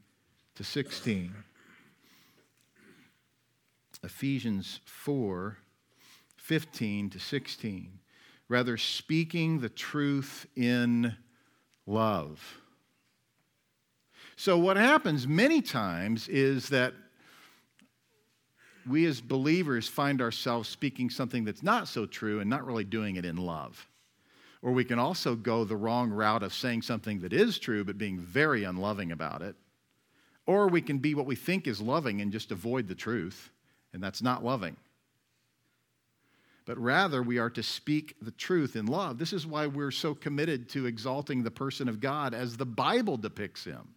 [0.56, 1.34] to 16.
[4.04, 5.58] Ephesians 4
[6.38, 8.00] 15 to 16.
[8.50, 11.16] Rather, speaking the truth in
[11.86, 12.60] love.
[14.36, 16.94] So, what happens many times is that
[18.88, 23.16] we as believers find ourselves speaking something that's not so true and not really doing
[23.16, 23.88] it in love.
[24.62, 27.98] Or we can also go the wrong route of saying something that is true but
[27.98, 29.56] being very unloving about it.
[30.46, 33.52] Or we can be what we think is loving and just avoid the truth,
[33.94, 34.76] and that's not loving.
[36.66, 39.18] But rather, we are to speak the truth in love.
[39.18, 43.18] This is why we're so committed to exalting the person of God as the Bible
[43.18, 43.96] depicts him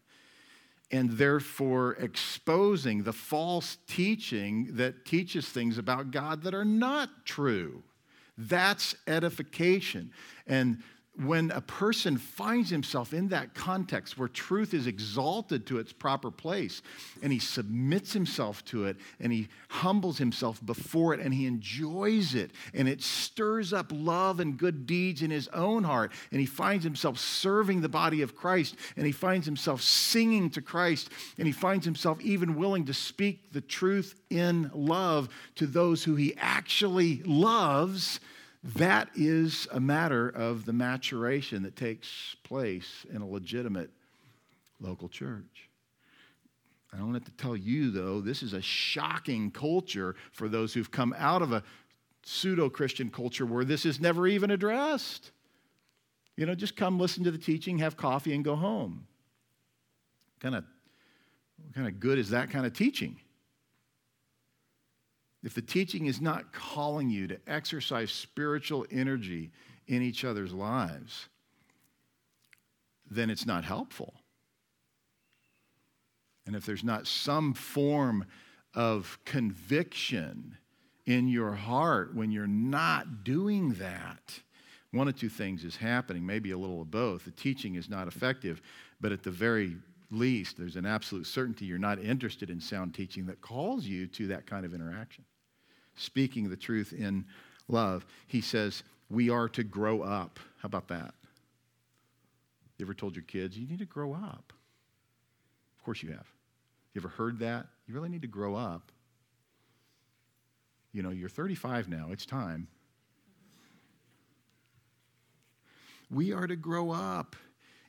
[0.93, 7.83] and therefore exposing the false teaching that teaches things about God that are not true.
[8.37, 10.13] That's edification.
[10.47, 10.83] And
[11.17, 16.31] when a person finds himself in that context where truth is exalted to its proper
[16.31, 16.81] place
[17.23, 22.35] and he submits himself to it and he humbles himself before it and he enjoys
[22.35, 26.47] it and it stirs up love and good deeds in his own heart and he
[26.47, 31.47] finds himself serving the body of Christ and he finds himself singing to Christ and
[31.47, 36.35] he finds himself even willing to speak the truth in love to those who he
[36.39, 38.19] actually loves
[38.63, 43.91] that is a matter of the maturation that takes place in a legitimate
[44.81, 45.69] local church.
[46.93, 50.91] I don't have to tell you, though, this is a shocking culture for those who've
[50.91, 51.63] come out of a
[52.23, 55.33] pseudo Christian culture where this is never even addressed.
[56.37, 59.07] You know, just come listen to the teaching, have coffee, and go home.
[60.41, 60.65] Kind of,
[61.63, 63.17] what kind of good is that kind of teaching?
[65.43, 69.51] If the teaching is not calling you to exercise spiritual energy
[69.89, 71.29] in each other's lives,
[73.11, 74.15] then it's not helpful.
[76.47, 78.25] And if there's not some form
[78.75, 80.57] of conviction
[81.07, 84.41] in your heart when you're not doing that,
[84.93, 87.25] one of two things is happening, maybe a little of both.
[87.25, 88.63] The teaching is not effective,
[89.01, 89.77] but at the very
[90.11, 94.29] least, there's an absolute certainty you're not interested in sound teaching that calls you to
[94.29, 95.25] that kind of interaction
[95.97, 97.25] speaking the truth in
[97.69, 98.07] love.
[98.27, 100.39] He says, We are to grow up.
[100.61, 101.15] How about that?
[102.79, 104.53] You ever told your kids, You need to grow up?
[105.79, 106.27] Of course you have.
[106.95, 107.67] You ever heard that?
[107.87, 108.93] You really need to grow up.
[110.93, 112.69] You know, you're 35 now, it's time.
[116.11, 117.35] We are to grow up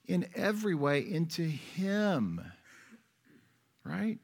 [0.06, 2.42] in every way into Him.
[3.84, 4.20] Right?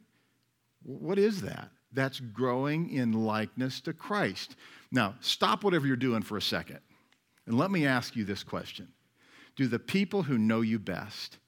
[0.84, 1.70] What is that?
[1.91, 4.56] That's growing in likeness to Christ.
[4.91, 6.80] Now, stop whatever you're doing for a second.
[7.45, 8.89] And let me ask you this question
[9.56, 11.39] Do the people who know you best,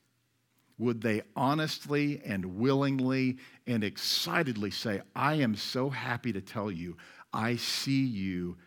[0.77, 6.97] would they honestly and willingly and excitedly say, I am so happy to tell you,
[7.31, 8.57] I see you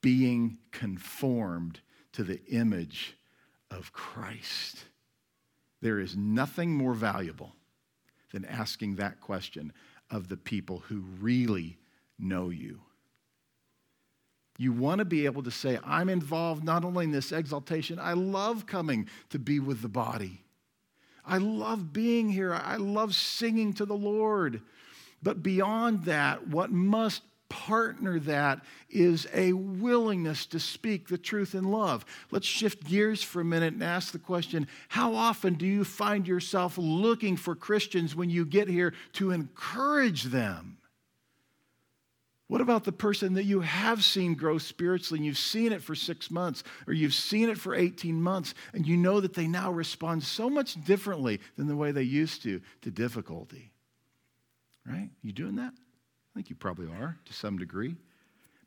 [0.00, 1.80] being conformed
[2.12, 3.18] to the image
[3.70, 4.86] of Christ?
[5.82, 7.54] There is nothing more valuable
[8.32, 9.74] than asking that question
[10.10, 11.78] of the people who really
[12.18, 12.80] know you.
[14.58, 18.14] You want to be able to say, I'm involved not only in this exaltation, I
[18.14, 20.42] love coming to be with the body.
[21.26, 22.54] I love being here.
[22.54, 24.62] I love singing to the Lord.
[25.22, 31.64] But beyond that, what must partner that is a willingness to speak the truth in
[31.64, 32.04] love.
[32.30, 36.26] Let's shift gears for a minute and ask the question how often do you find
[36.26, 40.78] yourself looking for Christians when you get here to encourage them?
[42.48, 45.96] What about the person that you have seen grow spiritually and you've seen it for
[45.96, 49.72] six months or you've seen it for 18 months and you know that they now
[49.72, 53.72] respond so much differently than the way they used to to difficulty?
[54.86, 55.10] Right?
[55.22, 55.72] You doing that?
[56.36, 57.96] I think you probably are to some degree.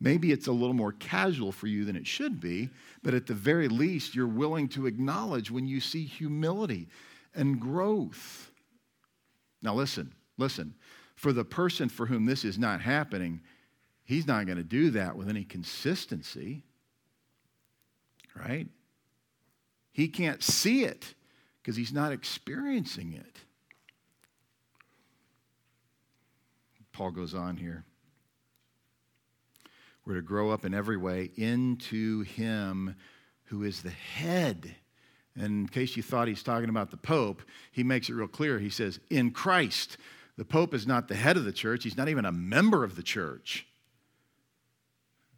[0.01, 2.71] Maybe it's a little more casual for you than it should be,
[3.03, 6.87] but at the very least, you're willing to acknowledge when you see humility
[7.35, 8.49] and growth.
[9.61, 10.73] Now, listen, listen.
[11.13, 13.39] For the person for whom this is not happening,
[14.03, 16.63] he's not going to do that with any consistency,
[18.35, 18.67] right?
[19.91, 21.13] He can't see it
[21.61, 23.35] because he's not experiencing it.
[26.99, 27.85] Paul goes on here.
[30.05, 32.93] We're to grow up in every way into Him
[33.45, 34.75] who is the head.
[35.33, 38.59] And in case you thought he's talking about the Pope, he makes it real clear.
[38.59, 39.95] He says, In Christ.
[40.35, 42.97] The Pope is not the head of the church, he's not even a member of
[42.97, 43.65] the church.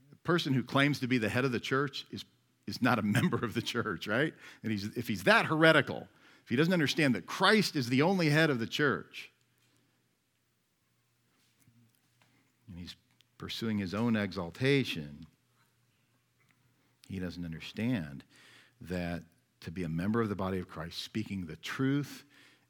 [0.10, 2.26] The person who claims to be the head of the church is,
[2.66, 4.34] is not a member of the church, right?
[4.64, 6.08] And he's, if he's that heretical,
[6.44, 9.31] if he doesn't understand that Christ is the only head of the church,
[12.72, 12.96] and he's
[13.38, 15.26] pursuing his own exaltation,
[17.10, 18.24] he doesn't understand
[18.80, 19.24] that
[19.62, 22.24] to be a member of the body of Christ, speaking the truth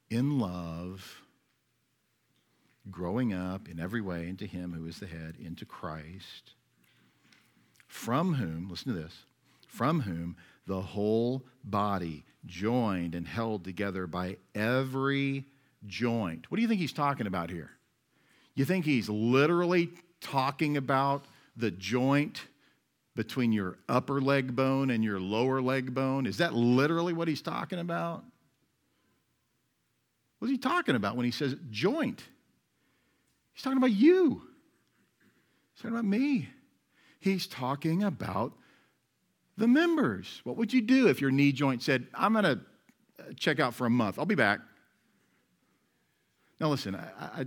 [0.10, 1.22] in love,
[2.90, 6.52] growing up in every way into Him who is the head, into Christ,
[7.88, 9.24] from whom, listen to this,
[9.68, 10.36] from whom
[10.68, 15.46] the whole body, joined and held together by every
[15.86, 16.50] joint.
[16.50, 17.72] What do you think he's talking about here?
[18.56, 22.42] You think he's literally talking about the joint
[23.16, 26.26] between your upper leg bone and your lower leg bone?
[26.26, 28.24] Is that literally what he's talking about?
[30.40, 32.24] What's he talking about when he says joint?
[33.54, 34.42] He's talking about you.
[35.74, 36.50] He's talking about me.
[37.20, 38.54] He's talking about
[39.58, 40.42] the members.
[40.44, 42.60] What would you do if your knee joint said, I'm going to
[43.20, 44.18] uh, check out for a month?
[44.18, 44.62] I'll be back.
[46.60, 47.46] Now, listen, I, I,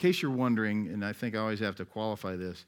[0.00, 2.64] case you're wondering, and I think I always have to qualify this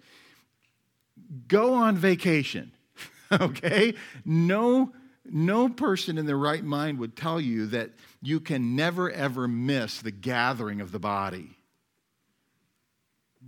[1.49, 2.73] go on vacation,
[3.33, 3.95] okay?
[4.25, 4.93] No,
[5.25, 7.91] no person in their right mind would tell you that
[8.21, 11.51] you can never, ever miss the gathering of the body.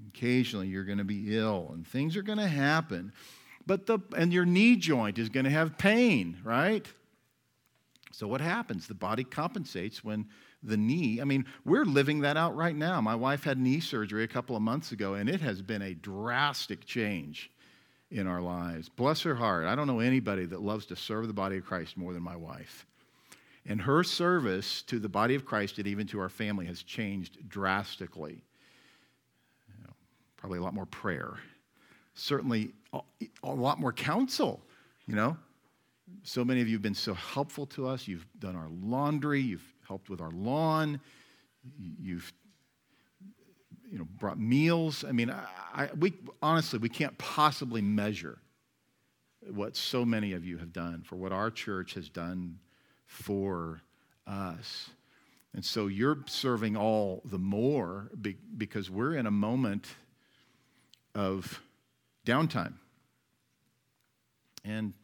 [0.08, 3.12] Occasionally, you're going to be ill and things are going to happen.
[3.66, 6.86] But the, and your knee joint is going to have pain, right?
[8.12, 8.86] So what happens?
[8.86, 10.26] The body compensates when
[10.64, 13.00] the knee, I mean, we're living that out right now.
[13.00, 15.94] My wife had knee surgery a couple of months ago, and it has been a
[15.94, 17.50] drastic change
[18.10, 18.88] in our lives.
[18.88, 19.66] Bless her heart.
[19.66, 22.36] I don't know anybody that loves to serve the body of Christ more than my
[22.36, 22.86] wife.
[23.66, 27.48] And her service to the body of Christ and even to our family has changed
[27.48, 28.42] drastically.
[29.68, 29.92] You know,
[30.36, 31.38] probably a lot more prayer
[32.14, 32.70] certainly
[33.42, 34.62] a lot more counsel,
[35.06, 35.36] you know.
[36.22, 38.06] So many of you have been so helpful to us.
[38.06, 41.00] You've done our laundry, you've helped with our lawn,
[41.78, 42.32] you've
[43.90, 45.04] you know brought meals.
[45.06, 45.44] I mean, I,
[45.74, 48.38] I, we honestly we can't possibly measure
[49.52, 52.58] what so many of you have done for what our church has done
[53.06, 53.82] for
[54.26, 54.90] us.
[55.54, 58.10] And so you're serving all the more
[58.56, 59.86] because we're in a moment
[61.14, 61.60] of
[62.26, 62.74] downtime.
[64.64, 64.94] And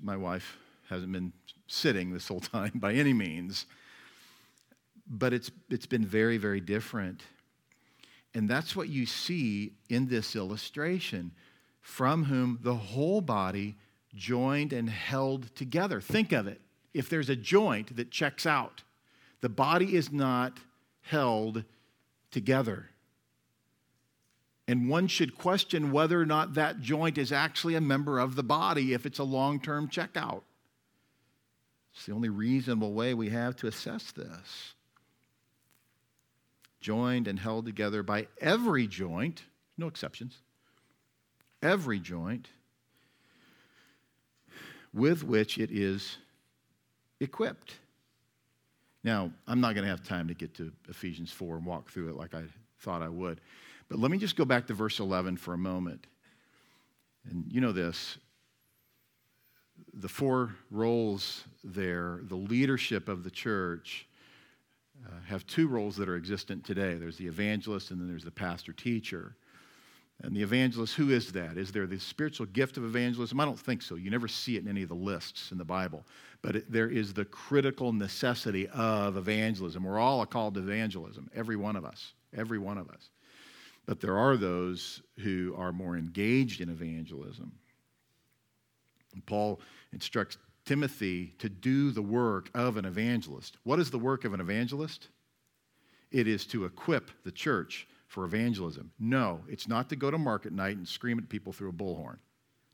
[0.00, 0.56] my wife
[0.88, 1.32] hasn't been
[1.66, 3.66] sitting this whole time by any means,
[5.06, 7.22] but it's, it's been very, very different.
[8.34, 11.32] And that's what you see in this illustration
[11.80, 13.76] from whom the whole body
[14.14, 16.00] joined and held together.
[16.00, 16.60] Think of it.
[16.94, 18.82] If there's a joint that checks out,
[19.40, 20.58] the body is not
[21.02, 21.64] held
[22.30, 22.90] together.
[24.68, 28.42] And one should question whether or not that joint is actually a member of the
[28.42, 30.42] body if it's a long term checkout.
[31.92, 34.74] It's the only reasonable way we have to assess this.
[36.82, 39.44] Joined and held together by every joint,
[39.78, 40.36] no exceptions,
[41.62, 42.48] every joint
[44.92, 46.18] with which it is
[47.20, 47.76] equipped.
[49.04, 52.10] Now, I'm not going to have time to get to Ephesians 4 and walk through
[52.10, 52.42] it like I
[52.80, 53.40] thought I would.
[53.88, 56.06] But let me just go back to verse 11 for a moment.
[57.28, 58.18] And you know this
[59.94, 64.06] the four roles there, the leadership of the church,
[65.06, 68.30] uh, have two roles that are existent today there's the evangelist, and then there's the
[68.30, 69.36] pastor teacher.
[70.22, 71.56] And the evangelist, who is that?
[71.56, 73.40] Is there the spiritual gift of evangelism?
[73.40, 73.96] I don't think so.
[73.96, 76.04] You never see it in any of the lists in the Bible.
[76.42, 79.82] But it, there is the critical necessity of evangelism.
[79.82, 83.10] We're all called to evangelism, every one of us, every one of us.
[83.84, 87.50] But there are those who are more engaged in evangelism.
[89.14, 89.60] And Paul
[89.92, 93.56] instructs Timothy to do the work of an evangelist.
[93.64, 95.08] What is the work of an evangelist?
[96.10, 98.92] It is to equip the church for evangelism.
[98.98, 102.18] No, it's not to go to market night and scream at people through a bullhorn.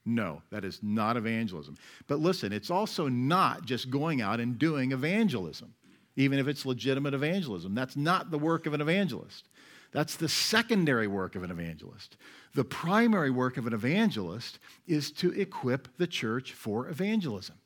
[0.04, 1.76] No, that is not evangelism.
[2.06, 5.74] But listen, it's also not just going out and doing evangelism,
[6.16, 7.74] even if it's legitimate evangelism.
[7.74, 9.48] That's not the work of an evangelist.
[9.92, 12.16] That's the secondary work of an evangelist.
[12.54, 17.56] The primary work of an evangelist is to equip the church for evangelism.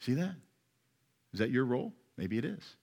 [0.00, 0.34] See that?
[1.32, 1.92] Is that your role?
[2.16, 2.76] Maybe it is.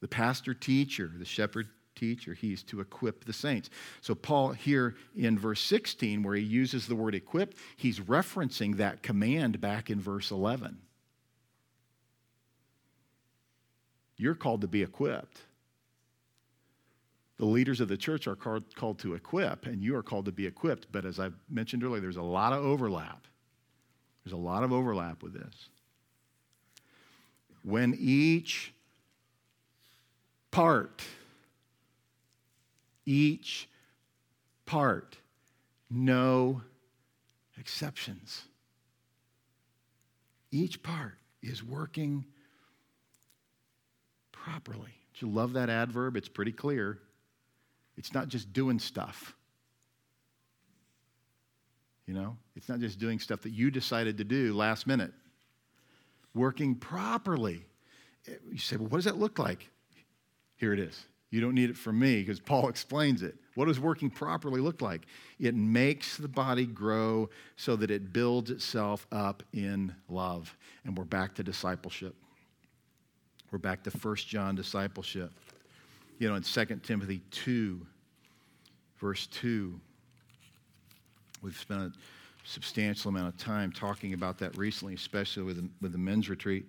[0.00, 3.70] The pastor teacher, the shepherd teacher, he's to equip the saints.
[4.00, 9.02] So, Paul, here in verse 16, where he uses the word equip, he's referencing that
[9.02, 10.78] command back in verse 11.
[14.16, 15.40] You're called to be equipped.
[17.36, 20.46] The leaders of the church are called, to equip, and you are called to be
[20.46, 20.86] equipped.
[20.92, 23.26] But as I mentioned earlier, there's a lot of overlap.
[24.24, 25.68] There's a lot of overlap with this.
[27.62, 28.72] When each
[30.50, 31.02] part,
[33.04, 33.68] each
[34.66, 35.16] part,
[35.90, 36.62] no
[37.58, 38.42] exceptions.
[40.50, 42.24] Each part is working
[44.44, 46.16] properly Do you love that adverb?
[46.16, 46.98] It's pretty clear.
[47.96, 49.34] It's not just doing stuff.
[52.06, 55.12] You know, it's not just doing stuff that you decided to do last minute.
[56.34, 57.64] Working properly.
[58.50, 59.68] You say, well, what does that look like?
[60.56, 61.06] Here it is.
[61.30, 63.34] You don't need it from me because Paul explains it.
[63.54, 65.02] What does working properly look like?
[65.40, 70.56] It makes the body grow so that it builds itself up in love.
[70.84, 72.14] And we're back to discipleship.
[73.50, 75.32] We're back to 1 John discipleship.
[76.18, 77.84] You know, in 2 Timothy 2,
[78.98, 79.78] verse 2,
[81.42, 81.92] we've spent a
[82.44, 86.66] substantial amount of time talking about that recently, especially with, with the men's retreat.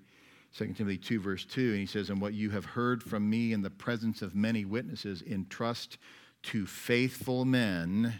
[0.58, 3.52] 2 Timothy 2, verse 2, and he says, And what you have heard from me
[3.52, 5.98] in the presence of many witnesses, entrust
[6.44, 8.14] to faithful men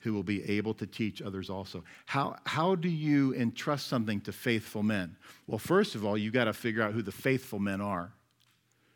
[0.00, 1.82] who will be able to teach others also.
[2.04, 5.16] How, how do you entrust something to faithful men?
[5.46, 8.12] Well, first of all, you got to figure out who the faithful men are,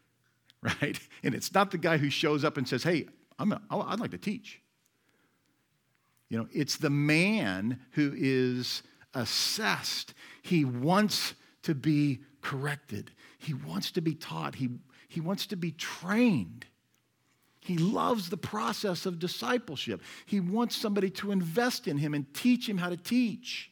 [0.63, 0.99] right?
[1.23, 3.07] And it's not the guy who shows up and says, Hey,
[3.39, 4.61] I'm a, I'd like to teach.
[6.29, 8.83] You know, it's the man who is
[9.15, 10.15] assessed.
[10.43, 13.11] He wants to be corrected.
[13.39, 14.55] He wants to be taught.
[14.55, 14.69] He,
[15.09, 16.67] he wants to be trained.
[17.61, 20.03] He loves the process of discipleship.
[20.27, 23.71] He wants somebody to invest in him and teach him how to teach.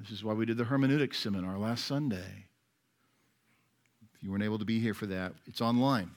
[0.00, 2.46] This is why we did the hermeneutics seminar last Sunday.
[4.14, 6.10] If you weren't able to be here for that, it's online.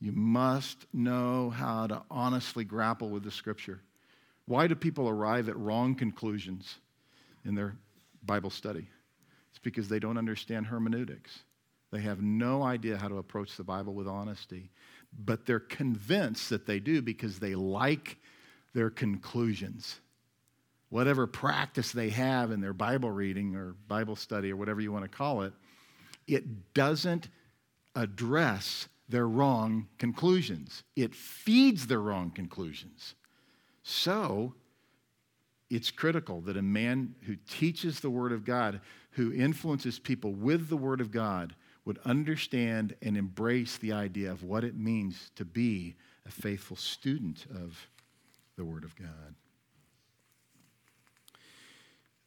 [0.00, 3.80] You must know how to honestly grapple with the scripture.
[4.46, 6.76] Why do people arrive at wrong conclusions
[7.44, 7.76] in their
[8.24, 8.88] Bible study?
[9.50, 11.38] It's because they don't understand hermeneutics.
[11.90, 14.70] They have no idea how to approach the Bible with honesty,
[15.16, 18.18] but they're convinced that they do because they like
[18.74, 20.00] their conclusions.
[20.90, 25.04] Whatever practice they have in their Bible reading or Bible study or whatever you want
[25.04, 25.52] to call it,
[26.26, 27.28] it doesn't
[27.94, 30.82] address their wrong conclusions.
[30.96, 33.14] It feeds their wrong conclusions.
[33.82, 34.54] So,
[35.70, 38.80] it's critical that a man who teaches the Word of God,
[39.12, 44.42] who influences people with the Word of God, would understand and embrace the idea of
[44.42, 45.96] what it means to be
[46.26, 47.88] a faithful student of
[48.56, 49.34] the Word of God.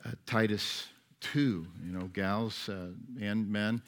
[0.05, 0.87] Uh, Titus
[1.21, 3.81] 2, you know, gals uh, and men,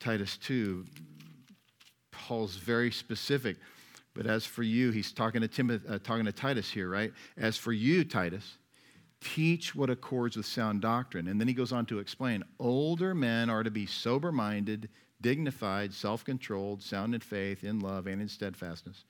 [0.00, 0.86] Titus 2,
[2.16, 3.56] Paul's very specific.
[4.14, 7.12] But as for you, he's talking to, Timothy, uh, talking to Titus here, right?
[7.36, 8.56] As for you, Titus,
[9.20, 11.28] teach what accords with sound doctrine.
[11.28, 14.88] And then he goes on to explain older men are to be sober minded,
[15.20, 19.04] dignified, self controlled, sound in faith, in love, and in steadfastness.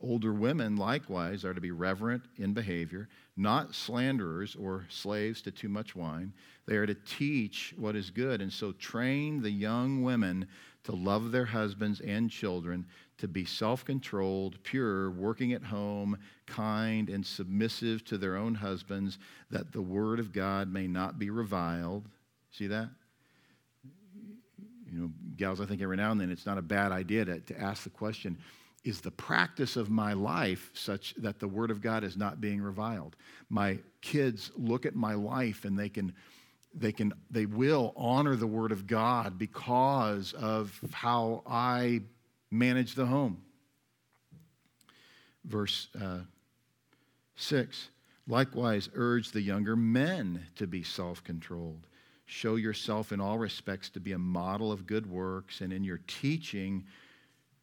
[0.00, 5.68] Older women, likewise, are to be reverent in behavior, not slanderers or slaves to too
[5.68, 6.32] much wine.
[6.66, 10.48] They are to teach what is good, and so train the young women
[10.84, 12.86] to love their husbands and children,
[13.18, 19.18] to be self controlled, pure, working at home, kind, and submissive to their own husbands,
[19.50, 22.08] that the word of God may not be reviled.
[22.50, 22.90] See that?
[24.90, 27.40] You know, gals, I think every now and then it's not a bad idea to,
[27.40, 28.36] to ask the question
[28.84, 32.60] is the practice of my life such that the word of God is not being
[32.60, 33.14] reviled?
[33.48, 36.12] My kids look at my life and they can
[36.74, 42.00] they can they will honor the word of god because of how i
[42.52, 43.38] manage the home.
[45.44, 46.20] Verse uh,
[47.36, 47.88] 6
[48.28, 51.86] likewise urge the younger men to be self-controlled.
[52.26, 56.00] Show yourself in all respects to be a model of good works and in your
[56.06, 56.84] teaching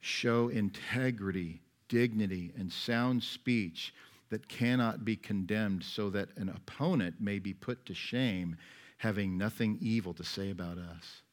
[0.01, 3.93] show integrity dignity and sound speech
[4.29, 8.55] that cannot be condemned so that an opponent may be put to shame
[8.99, 11.23] having nothing evil to say about us.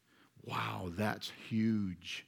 [0.45, 2.25] Wow, that's huge.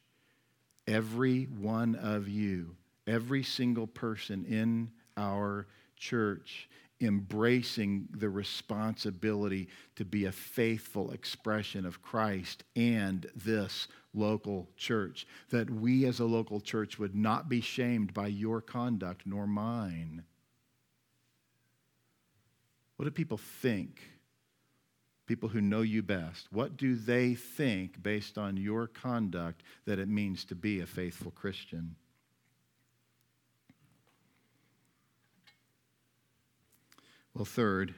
[0.86, 2.74] Every one of you,
[3.06, 6.68] every single person in our church,
[7.00, 15.24] embracing the responsibility to be a faithful expression of Christ and this local church.
[15.50, 20.24] That we as a local church would not be shamed by your conduct nor mine.
[22.96, 24.17] What do people think?
[25.28, 30.08] People who know you best, what do they think based on your conduct that it
[30.08, 31.94] means to be a faithful Christian?
[37.34, 37.94] Well, third,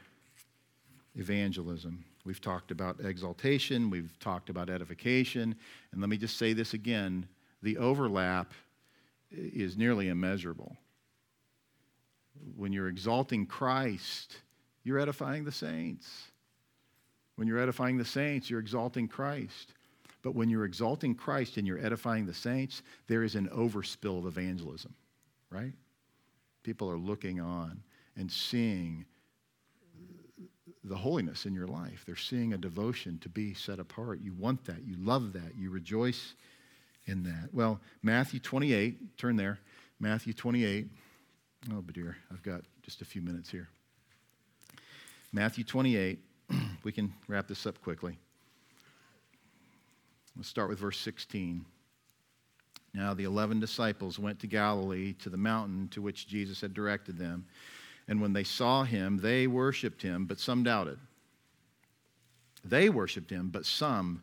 [1.15, 2.05] evangelism.
[2.25, 5.55] We've talked about exaltation, we've talked about edification,
[5.93, 7.27] and let me just say this again
[7.63, 8.53] the overlap
[9.31, 10.77] is nearly immeasurable.
[12.57, 14.39] When you're exalting Christ,
[14.83, 16.30] you're edifying the saints.
[17.41, 19.73] When you're edifying the saints, you're exalting Christ.
[20.21, 24.27] But when you're exalting Christ and you're edifying the saints, there is an overspill of
[24.27, 24.93] evangelism,
[25.49, 25.73] right?
[26.65, 27.83] People are looking on
[28.15, 29.07] and seeing
[30.85, 32.03] the holiness in your life.
[32.05, 34.21] They're seeing a devotion to be set apart.
[34.23, 34.87] You want that.
[34.87, 35.57] You love that.
[35.57, 36.35] You rejoice
[37.07, 37.49] in that.
[37.55, 39.59] Well, Matthew 28, turn there.
[39.99, 40.89] Matthew 28.
[41.73, 43.71] Oh, but dear, I've got just a few minutes here.
[45.33, 46.19] Matthew 28.
[46.85, 48.19] we can wrap this up quickly.
[50.37, 51.65] Let's start with verse 16.
[52.95, 57.19] Now the eleven disciples went to Galilee to the mountain to which Jesus had directed
[57.19, 57.47] them.
[58.09, 60.99] And when they saw him, they worshiped him, but some doubted.
[62.65, 64.23] They worshiped him, but some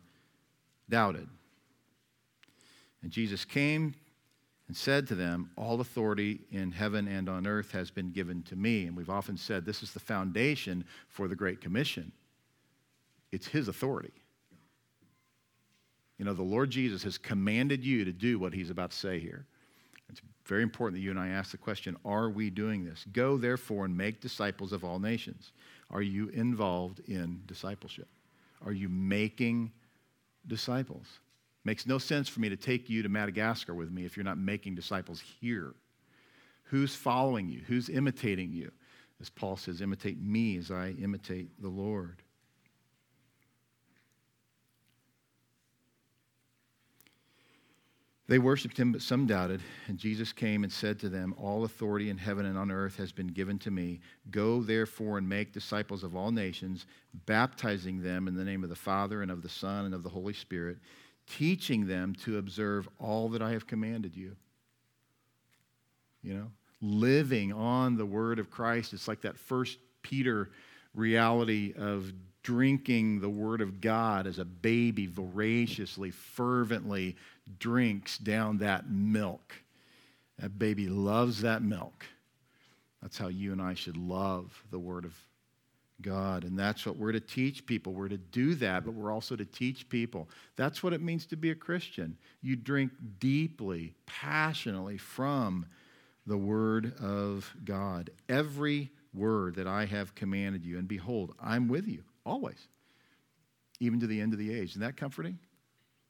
[0.88, 1.28] doubted.
[3.02, 3.94] And Jesus came
[4.68, 8.56] and said to them, All authority in heaven and on earth has been given to
[8.56, 8.86] me.
[8.86, 12.12] And we've often said this is the foundation for the Great Commission.
[13.32, 14.12] It's his authority.
[16.18, 19.18] You know, the Lord Jesus has commanded you to do what he's about to say
[19.18, 19.46] here.
[20.10, 23.04] It's very important that you and I ask the question Are we doing this?
[23.12, 25.52] Go, therefore, and make disciples of all nations.
[25.90, 28.08] Are you involved in discipleship?
[28.64, 29.72] Are you making
[30.46, 31.06] disciples?
[31.68, 34.38] Makes no sense for me to take you to Madagascar with me if you're not
[34.38, 35.74] making disciples here.
[36.62, 37.60] Who's following you?
[37.66, 38.72] Who's imitating you?
[39.20, 42.22] As Paul says, imitate me as I imitate the Lord.
[48.28, 49.60] They worshiped him, but some doubted.
[49.88, 53.12] And Jesus came and said to them, All authority in heaven and on earth has
[53.12, 54.00] been given to me.
[54.30, 56.86] Go therefore and make disciples of all nations,
[57.26, 60.08] baptizing them in the name of the Father and of the Son and of the
[60.08, 60.78] Holy Spirit,
[61.36, 64.36] teaching them to observe all that I have commanded you.
[66.22, 66.50] You know,
[66.80, 68.92] living on the word of Christ.
[68.92, 70.50] It's like that first Peter
[70.94, 72.12] reality of
[72.42, 77.14] drinking the Word of God as a baby voraciously, fervently
[77.58, 79.54] drinks down that milk.
[80.38, 82.06] That baby loves that milk.
[83.02, 85.14] That's how you and I should love the Word of
[86.00, 86.44] God.
[86.44, 87.92] And that's what we're to teach people.
[87.92, 90.28] We're to do that, but we're also to teach people.
[90.56, 92.16] That's what it means to be a Christian.
[92.40, 95.66] You drink deeply, passionately from
[96.26, 98.10] the Word of God.
[98.28, 102.68] Every word that I have commanded you, and behold, I'm with you always,
[103.80, 104.70] even to the end of the age.
[104.70, 105.38] Isn't that comforting?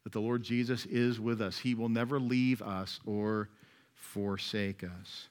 [0.05, 1.59] That the Lord Jesus is with us.
[1.59, 3.49] He will never leave us or
[3.95, 5.29] forsake us.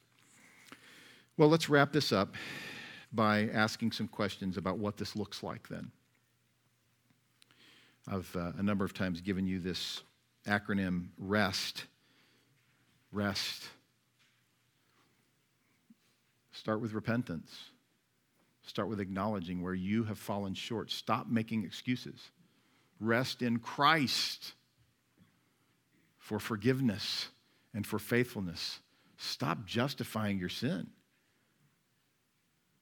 [1.35, 2.35] Well, let's wrap this up
[3.11, 5.91] by asking some questions about what this looks like then.
[8.07, 10.01] I've uh, a number of times given you this
[10.45, 11.85] acronym REST.
[13.11, 13.63] REST.
[16.51, 17.53] Start with repentance.
[18.65, 20.91] Start with acknowledging where you have fallen short.
[20.91, 22.31] Stop making excuses.
[22.99, 24.53] Rest in Christ
[26.17, 27.27] for forgiveness
[27.73, 28.79] and for faithfulness.
[29.17, 30.87] Stop justifying your sin.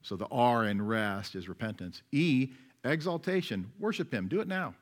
[0.05, 2.01] So the R in rest is repentance.
[2.11, 2.49] E,
[2.83, 3.71] exaltation.
[3.79, 4.27] Worship Him.
[4.27, 4.75] Do it now.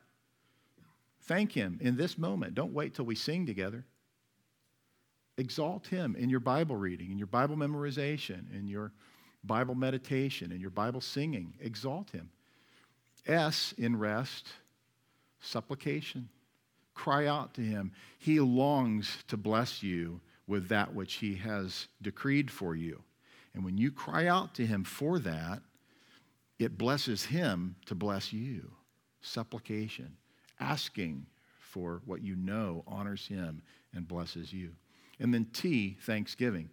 [1.22, 2.54] Thank Him in this moment.
[2.54, 3.84] Don't wait till we sing together.
[5.36, 8.92] Exalt Him in your Bible reading, in your Bible memorization, in your
[9.46, 11.54] Bible meditation in your Bible singing.
[11.60, 12.30] Exalt him.
[13.26, 14.48] S in rest,
[15.40, 16.28] supplication.
[16.94, 17.92] Cry out to him.
[18.18, 23.02] He longs to bless you with that which he has decreed for you.
[23.54, 25.62] And when you cry out to him for that,
[26.58, 28.70] it blesses him to bless you.
[29.20, 30.16] Supplication,
[30.60, 31.26] asking
[31.58, 33.62] for what you know honors him
[33.94, 34.72] and blesses you.
[35.18, 36.68] And then T, thanksgiving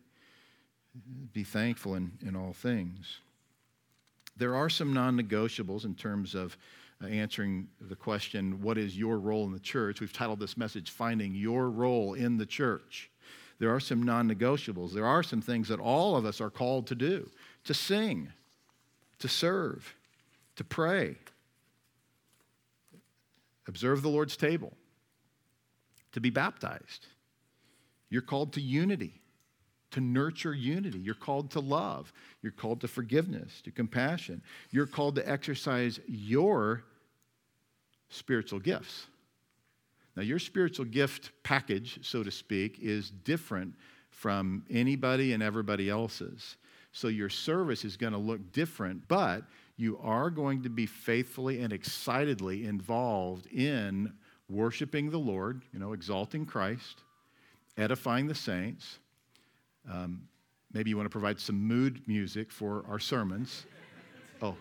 [1.34, 3.20] be thankful in, in all things.
[4.38, 6.58] There are some non negotiables in terms of
[7.04, 10.02] uh, answering the question, What is your role in the church?
[10.02, 13.11] We've titled this message, Finding Your Role in the Church.
[13.62, 14.91] There are some non negotiables.
[14.91, 17.30] There are some things that all of us are called to do
[17.66, 18.30] to sing,
[19.20, 19.93] to serve,
[20.55, 21.16] to pray,
[23.68, 24.74] observe the Lord's table,
[26.14, 27.05] to be baptized.
[28.09, 29.22] You're called to unity
[29.91, 30.97] to nurture unity.
[30.97, 32.12] You're called to love.
[32.41, 34.41] You're called to forgiveness, to compassion.
[34.72, 36.84] You're called to exercise your
[38.09, 39.05] spiritual gifts.
[40.16, 43.76] Now, your spiritual gift package, so to speak, is different
[44.09, 46.57] from anybody and everybody else's.
[46.91, 49.43] So your service is going to look different, but
[49.78, 54.12] you are going to be faithfully and excitedly involved in
[54.49, 57.03] worshiping the Lord, you know, exalting Christ,
[57.78, 58.99] edifying the saints,
[59.89, 60.22] um,
[60.74, 63.66] maybe you want to provide some mood music for our sermons.
[64.41, 64.55] Oh.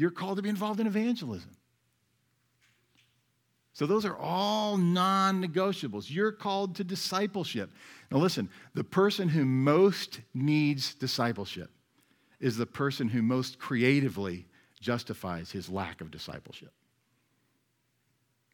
[0.00, 1.50] You're called to be involved in evangelism.
[3.74, 6.10] So those are all non negotiables.
[6.10, 7.70] You're called to discipleship.
[8.10, 11.70] Now, listen, the person who most needs discipleship
[12.40, 14.46] is the person who most creatively
[14.80, 16.72] justifies his lack of discipleship.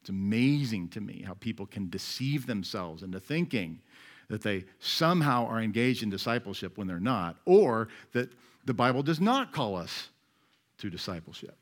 [0.01, 3.81] It's amazing to me how people can deceive themselves into thinking
[4.29, 8.33] that they somehow are engaged in discipleship when they're not, or that
[8.65, 10.09] the Bible does not call us
[10.79, 11.57] to discipleship.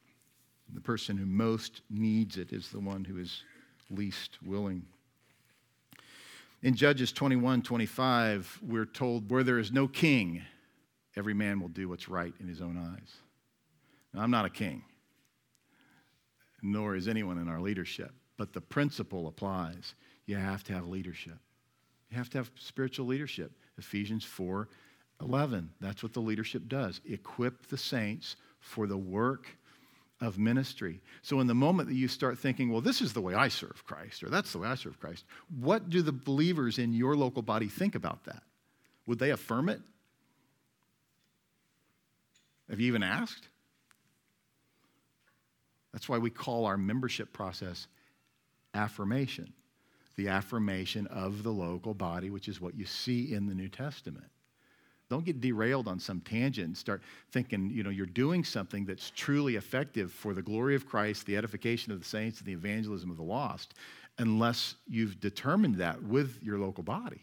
[0.73, 3.43] The person who most needs it is the one who is
[3.91, 4.87] least willing.
[6.63, 10.43] In Judges 21 25, we're told, Where there is no king,
[11.17, 13.17] every man will do what's right in his own eyes.
[14.13, 14.83] Now, I'm not a king,
[16.63, 19.95] nor is anyone in our leadership, but the principle applies.
[20.27, 21.39] You have to have leadership.
[22.11, 23.53] You have to have spiritual leadership.
[23.77, 24.69] Ephesians 4
[25.21, 25.71] 11.
[25.81, 29.47] That's what the leadership does equip the saints for the work
[30.21, 31.01] of ministry.
[31.23, 33.85] So, in the moment that you start thinking, well, this is the way I serve
[33.87, 35.25] Christ, or that's the way I serve Christ,
[35.61, 38.43] what do the believers in your local body think about that?
[39.07, 39.81] Would they affirm it?
[42.71, 43.49] Have you even asked?
[45.93, 47.87] That's why we call our membership process
[48.73, 49.53] affirmation
[50.17, 54.27] the affirmation of the local body, which is what you see in the New Testament.
[55.11, 59.57] Don't get derailed on some tangent start thinking, you know, you're doing something that's truly
[59.57, 63.17] effective for the glory of Christ, the edification of the saints, and the evangelism of
[63.17, 63.75] the lost,
[64.19, 67.21] unless you've determined that with your local body.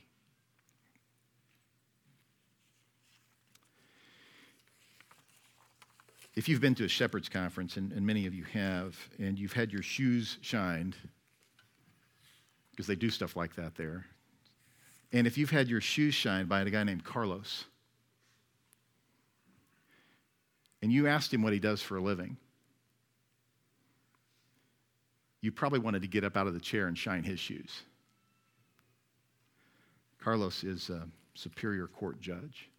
[6.36, 9.54] If you've been to a shepherd's conference, and, and many of you have, and you've
[9.54, 10.96] had your shoes shined,
[12.72, 14.06] because they do stuff like that there,
[15.12, 17.66] and if you've had your shoes shined by a guy named Carlos,
[20.82, 22.38] and you asked him what he does for a living,
[25.42, 27.82] you probably wanted to get up out of the chair and shine his shoes.
[30.20, 32.70] Carlos is a superior court judge,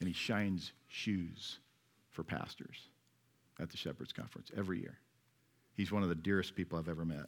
[0.00, 1.58] and he shines shoes
[2.10, 2.88] for pastors
[3.58, 4.98] at the Shepherd's Conference every year.
[5.74, 7.26] He's one of the dearest people I've ever met.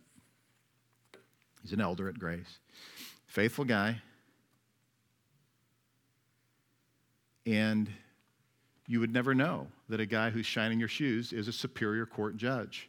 [1.62, 2.58] He's an elder at Grace,
[3.26, 4.00] faithful guy.
[7.46, 7.88] And
[8.86, 12.36] you would never know that a guy who's shining your shoes is a superior court
[12.36, 12.88] judge.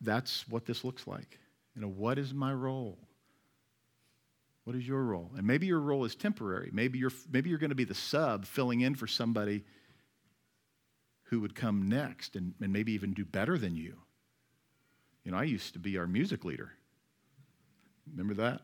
[0.00, 1.38] That's what this looks like.
[1.74, 2.98] You know, what is my role?
[4.64, 5.30] What is your role?
[5.36, 6.70] And maybe your role is temporary.
[6.72, 9.64] Maybe you're, maybe you're going to be the sub filling in for somebody
[11.24, 13.96] who would come next and, and maybe even do better than you.
[15.24, 16.72] You know, I used to be our music leader.
[18.10, 18.62] Remember that?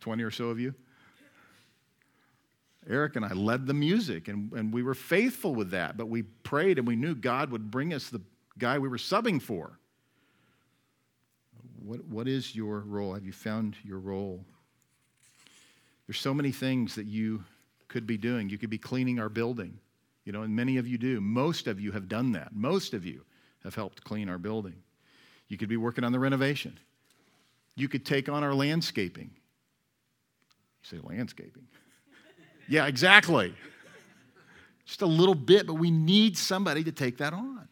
[0.00, 0.74] 20 or so of you?
[2.88, 6.22] Eric and I led the music, and, and we were faithful with that, but we
[6.22, 8.20] prayed and we knew God would bring us the
[8.58, 9.78] guy we were subbing for.
[11.84, 13.14] What, what is your role?
[13.14, 14.44] Have you found your role?
[16.06, 17.44] There's so many things that you
[17.88, 18.48] could be doing.
[18.48, 19.78] You could be cleaning our building,
[20.24, 21.20] you know, and many of you do.
[21.20, 22.54] Most of you have done that.
[22.54, 23.22] Most of you
[23.64, 24.76] have helped clean our building.
[25.48, 26.78] You could be working on the renovation.
[27.74, 29.30] You could take on our landscaping.
[30.82, 31.66] You say landscaping.
[32.68, 33.54] Yeah, exactly.
[34.84, 37.68] Just a little bit, but we need somebody to take that on.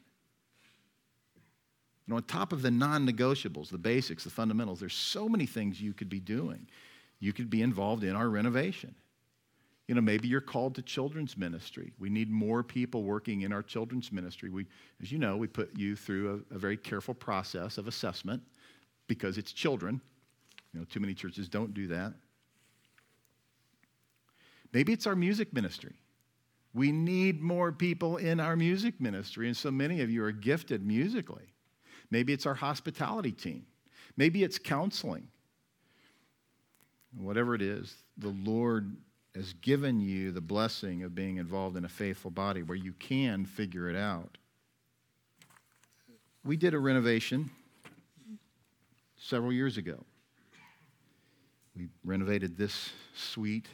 [2.07, 5.47] You know, on top of the non negotiables, the basics, the fundamentals, there's so many
[5.47, 6.67] things you could be doing.
[7.21, 8.95] You could be involved in our renovation.
[9.89, 11.93] You know, maybe you're called to children's ministry.
[11.99, 14.49] We need more people working in our children's ministry.
[14.49, 14.67] We,
[15.03, 18.43] as you know, we put you through a, a very careful process of assessment
[19.09, 20.01] because it's children.
[20.73, 22.15] You know, too many churches don't do that.
[24.75, 25.95] Maybe it's our music ministry.
[26.75, 30.85] We need more people in our music ministry, and so many of you are gifted
[30.85, 31.55] musically.
[32.11, 33.65] Maybe it's our hospitality team.
[34.17, 35.29] Maybe it's counseling.
[37.17, 38.97] Whatever it is, the Lord
[39.37, 43.47] has given you the blessing of being involved in a faithful body where you can
[43.47, 44.37] figure it out.
[46.45, 47.51] We did a renovation
[49.17, 50.05] several years ago.
[51.77, 53.69] We renovated this suite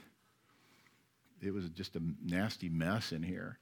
[1.42, 3.58] it was just a nasty mess in here.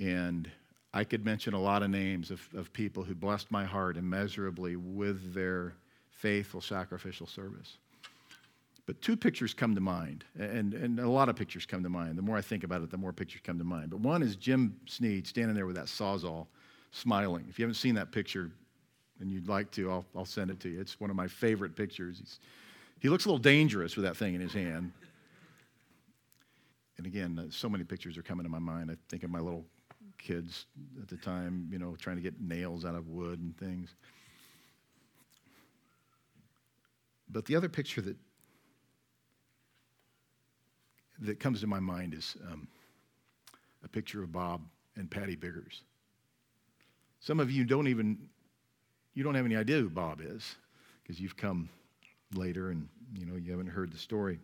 [0.00, 0.50] And
[0.92, 4.76] I could mention a lot of names of, of people who blessed my heart immeasurably
[4.76, 5.74] with their
[6.10, 7.78] faithful sacrificial service.
[8.86, 12.18] But two pictures come to mind, and, and a lot of pictures come to mind.
[12.18, 13.90] The more I think about it, the more pictures come to mind.
[13.90, 16.48] But one is Jim Sneed standing there with that sawzall,
[16.90, 17.46] smiling.
[17.48, 18.50] If you haven't seen that picture
[19.20, 20.80] and you'd like to, I'll, I'll send it to you.
[20.80, 22.18] It's one of my favorite pictures.
[22.18, 22.40] He's,
[22.98, 24.90] he looks a little dangerous with that thing in his hand.
[27.00, 28.90] And again, uh, so many pictures are coming to my mind.
[28.90, 29.64] I think of my little
[30.18, 30.66] kids
[31.00, 33.94] at the time, you know, trying to get nails out of wood and things.
[37.30, 38.18] But the other picture that
[41.20, 42.68] that comes to my mind is um,
[43.82, 44.60] a picture of Bob
[44.96, 45.80] and Patty Biggers.
[47.20, 48.18] Some of you don't even
[49.14, 50.54] you don't have any idea who Bob is
[51.02, 51.70] because you've come
[52.34, 52.86] later and
[53.16, 54.38] you know you haven't heard the story.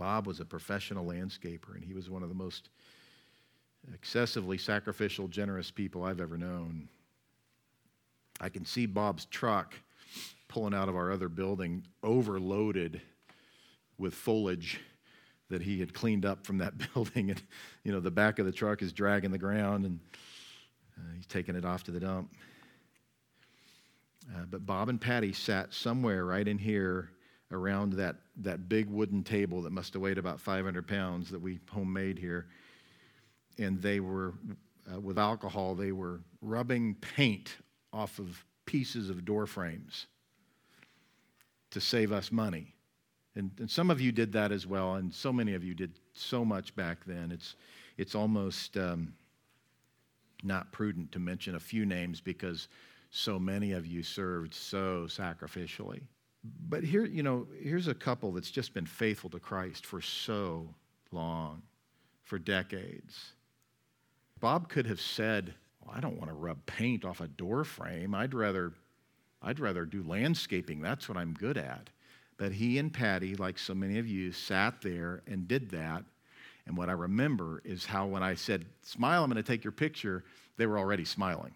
[0.00, 2.70] Bob was a professional landscaper and he was one of the most
[3.92, 6.88] excessively sacrificial, generous people I've ever known.
[8.40, 9.74] I can see Bob's truck
[10.48, 13.02] pulling out of our other building, overloaded
[13.98, 14.80] with foliage
[15.50, 17.28] that he had cleaned up from that building.
[17.28, 17.42] And,
[17.84, 20.00] you know, the back of the truck is dragging the ground and
[20.96, 22.32] uh, he's taking it off to the dump.
[24.34, 27.10] Uh, but Bob and Patty sat somewhere right in here
[27.52, 31.58] around that, that big wooden table that must have weighed about 500 pounds that we
[31.70, 32.46] homemade here.
[33.58, 34.34] And they were,
[34.92, 37.56] uh, with alcohol, they were rubbing paint
[37.92, 40.06] off of pieces of door frames
[41.70, 42.74] to save us money.
[43.36, 45.92] And, and some of you did that as well, and so many of you did
[46.12, 47.30] so much back then.
[47.30, 47.54] It's,
[47.96, 49.12] it's almost um,
[50.42, 52.68] not prudent to mention a few names because
[53.10, 56.00] so many of you served so sacrificially.
[56.42, 60.74] But here, you know, here's a couple that's just been faithful to Christ for so
[61.12, 61.62] long,
[62.22, 63.32] for decades.
[64.40, 68.14] Bob could have said, well, I don't want to rub paint off a door frame.
[68.14, 68.72] I'd rather,
[69.42, 70.80] I'd rather do landscaping.
[70.80, 71.90] That's what I'm good at.
[72.38, 76.04] But he and Patty, like so many of you, sat there and did that.
[76.66, 79.72] And what I remember is how when I said, Smile, I'm going to take your
[79.72, 80.24] picture,
[80.56, 81.52] they were already smiling.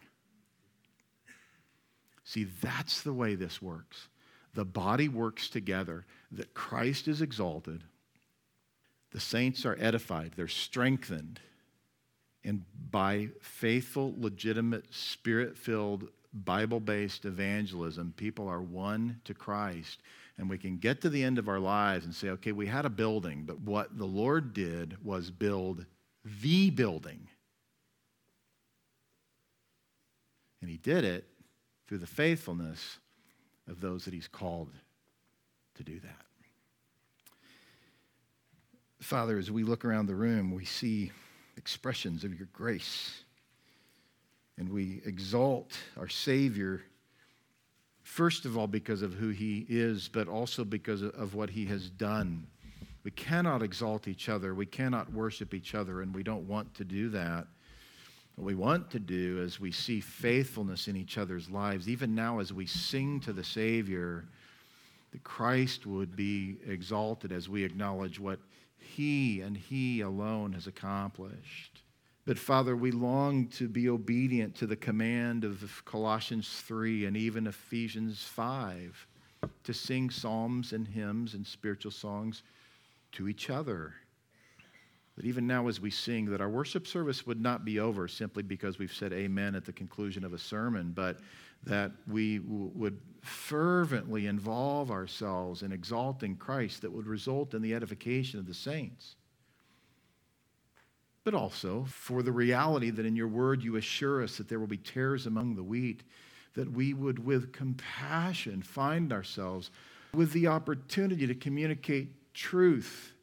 [2.25, 4.09] See, that's the way this works.
[4.55, 7.83] The body works together, that Christ is exalted,
[9.11, 11.41] the saints are edified, they're strengthened,
[12.45, 20.01] and by faithful, legitimate, spirit filled, Bible based evangelism, people are won to Christ
[20.37, 22.85] and we can get to the end of our lives and say, okay, we had
[22.85, 25.87] a building, but what the Lord did was build
[26.25, 27.29] the building.
[30.61, 31.25] And He did it
[31.87, 32.99] through the faithfulness
[33.69, 34.71] of those that He's called
[35.77, 36.25] to do that.
[39.01, 41.13] Father, as we look around the room, we see
[41.57, 43.23] expressions of your grace.
[44.57, 46.85] And we exalt our Savior
[48.05, 51.89] First of all, because of who he is, but also because of what he has
[51.89, 52.47] done.
[53.03, 54.55] We cannot exalt each other.
[54.55, 57.47] We cannot worship each other, and we don't want to do that.
[58.37, 61.89] What we want to do is we see faithfulness in each other's lives.
[61.89, 64.25] Even now, as we sing to the Savior,
[65.13, 68.41] that Christ would be exalted as we acknowledge what
[68.77, 71.83] He and He alone has accomplished.
[72.27, 77.47] But Father, we long to be obedient to the command of Colossians 3 and even
[77.47, 79.07] Ephesians 5
[79.63, 82.43] to sing psalms and hymns and spiritual songs
[83.13, 83.95] to each other.
[85.17, 88.43] That even now, as we sing, that our worship service would not be over simply
[88.43, 91.21] because we've said amen at the conclusion of a sermon, but
[91.63, 97.75] that we w- would fervently involve ourselves in exalting Christ that would result in the
[97.75, 99.15] edification of the saints.
[101.23, 104.67] But also for the reality that in your word you assure us that there will
[104.67, 106.03] be tares among the wheat,
[106.55, 109.71] that we would, with compassion, find ourselves
[110.13, 113.14] with the opportunity to communicate truth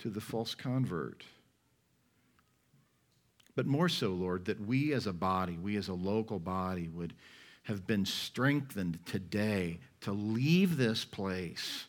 [0.00, 1.24] to the false convert.
[3.54, 7.14] But more so, Lord, that we as a body, we as a local body, would
[7.64, 11.86] have been strengthened today to leave this place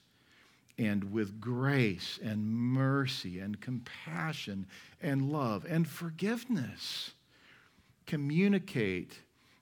[0.77, 4.65] and with grace and mercy and compassion
[5.01, 7.11] and love and forgiveness.
[8.05, 9.19] Communicate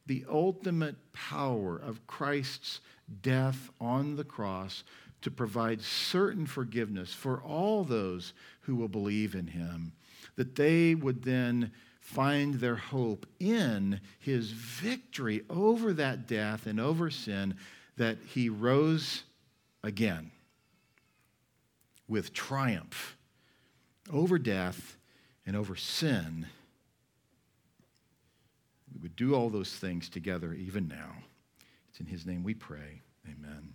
[0.07, 2.79] the ultimate power of Christ's
[3.21, 4.83] death on the cross
[5.21, 9.91] to provide certain forgiveness for all those who will believe in him,
[10.35, 17.09] that they would then find their hope in his victory over that death and over
[17.09, 17.55] sin,
[17.97, 19.23] that he rose
[19.83, 20.31] again
[22.07, 23.17] with triumph
[24.11, 24.97] over death
[25.45, 26.47] and over sin.
[28.93, 31.15] We would do all those things together even now.
[31.89, 33.01] It's in His name we pray.
[33.25, 33.73] Amen.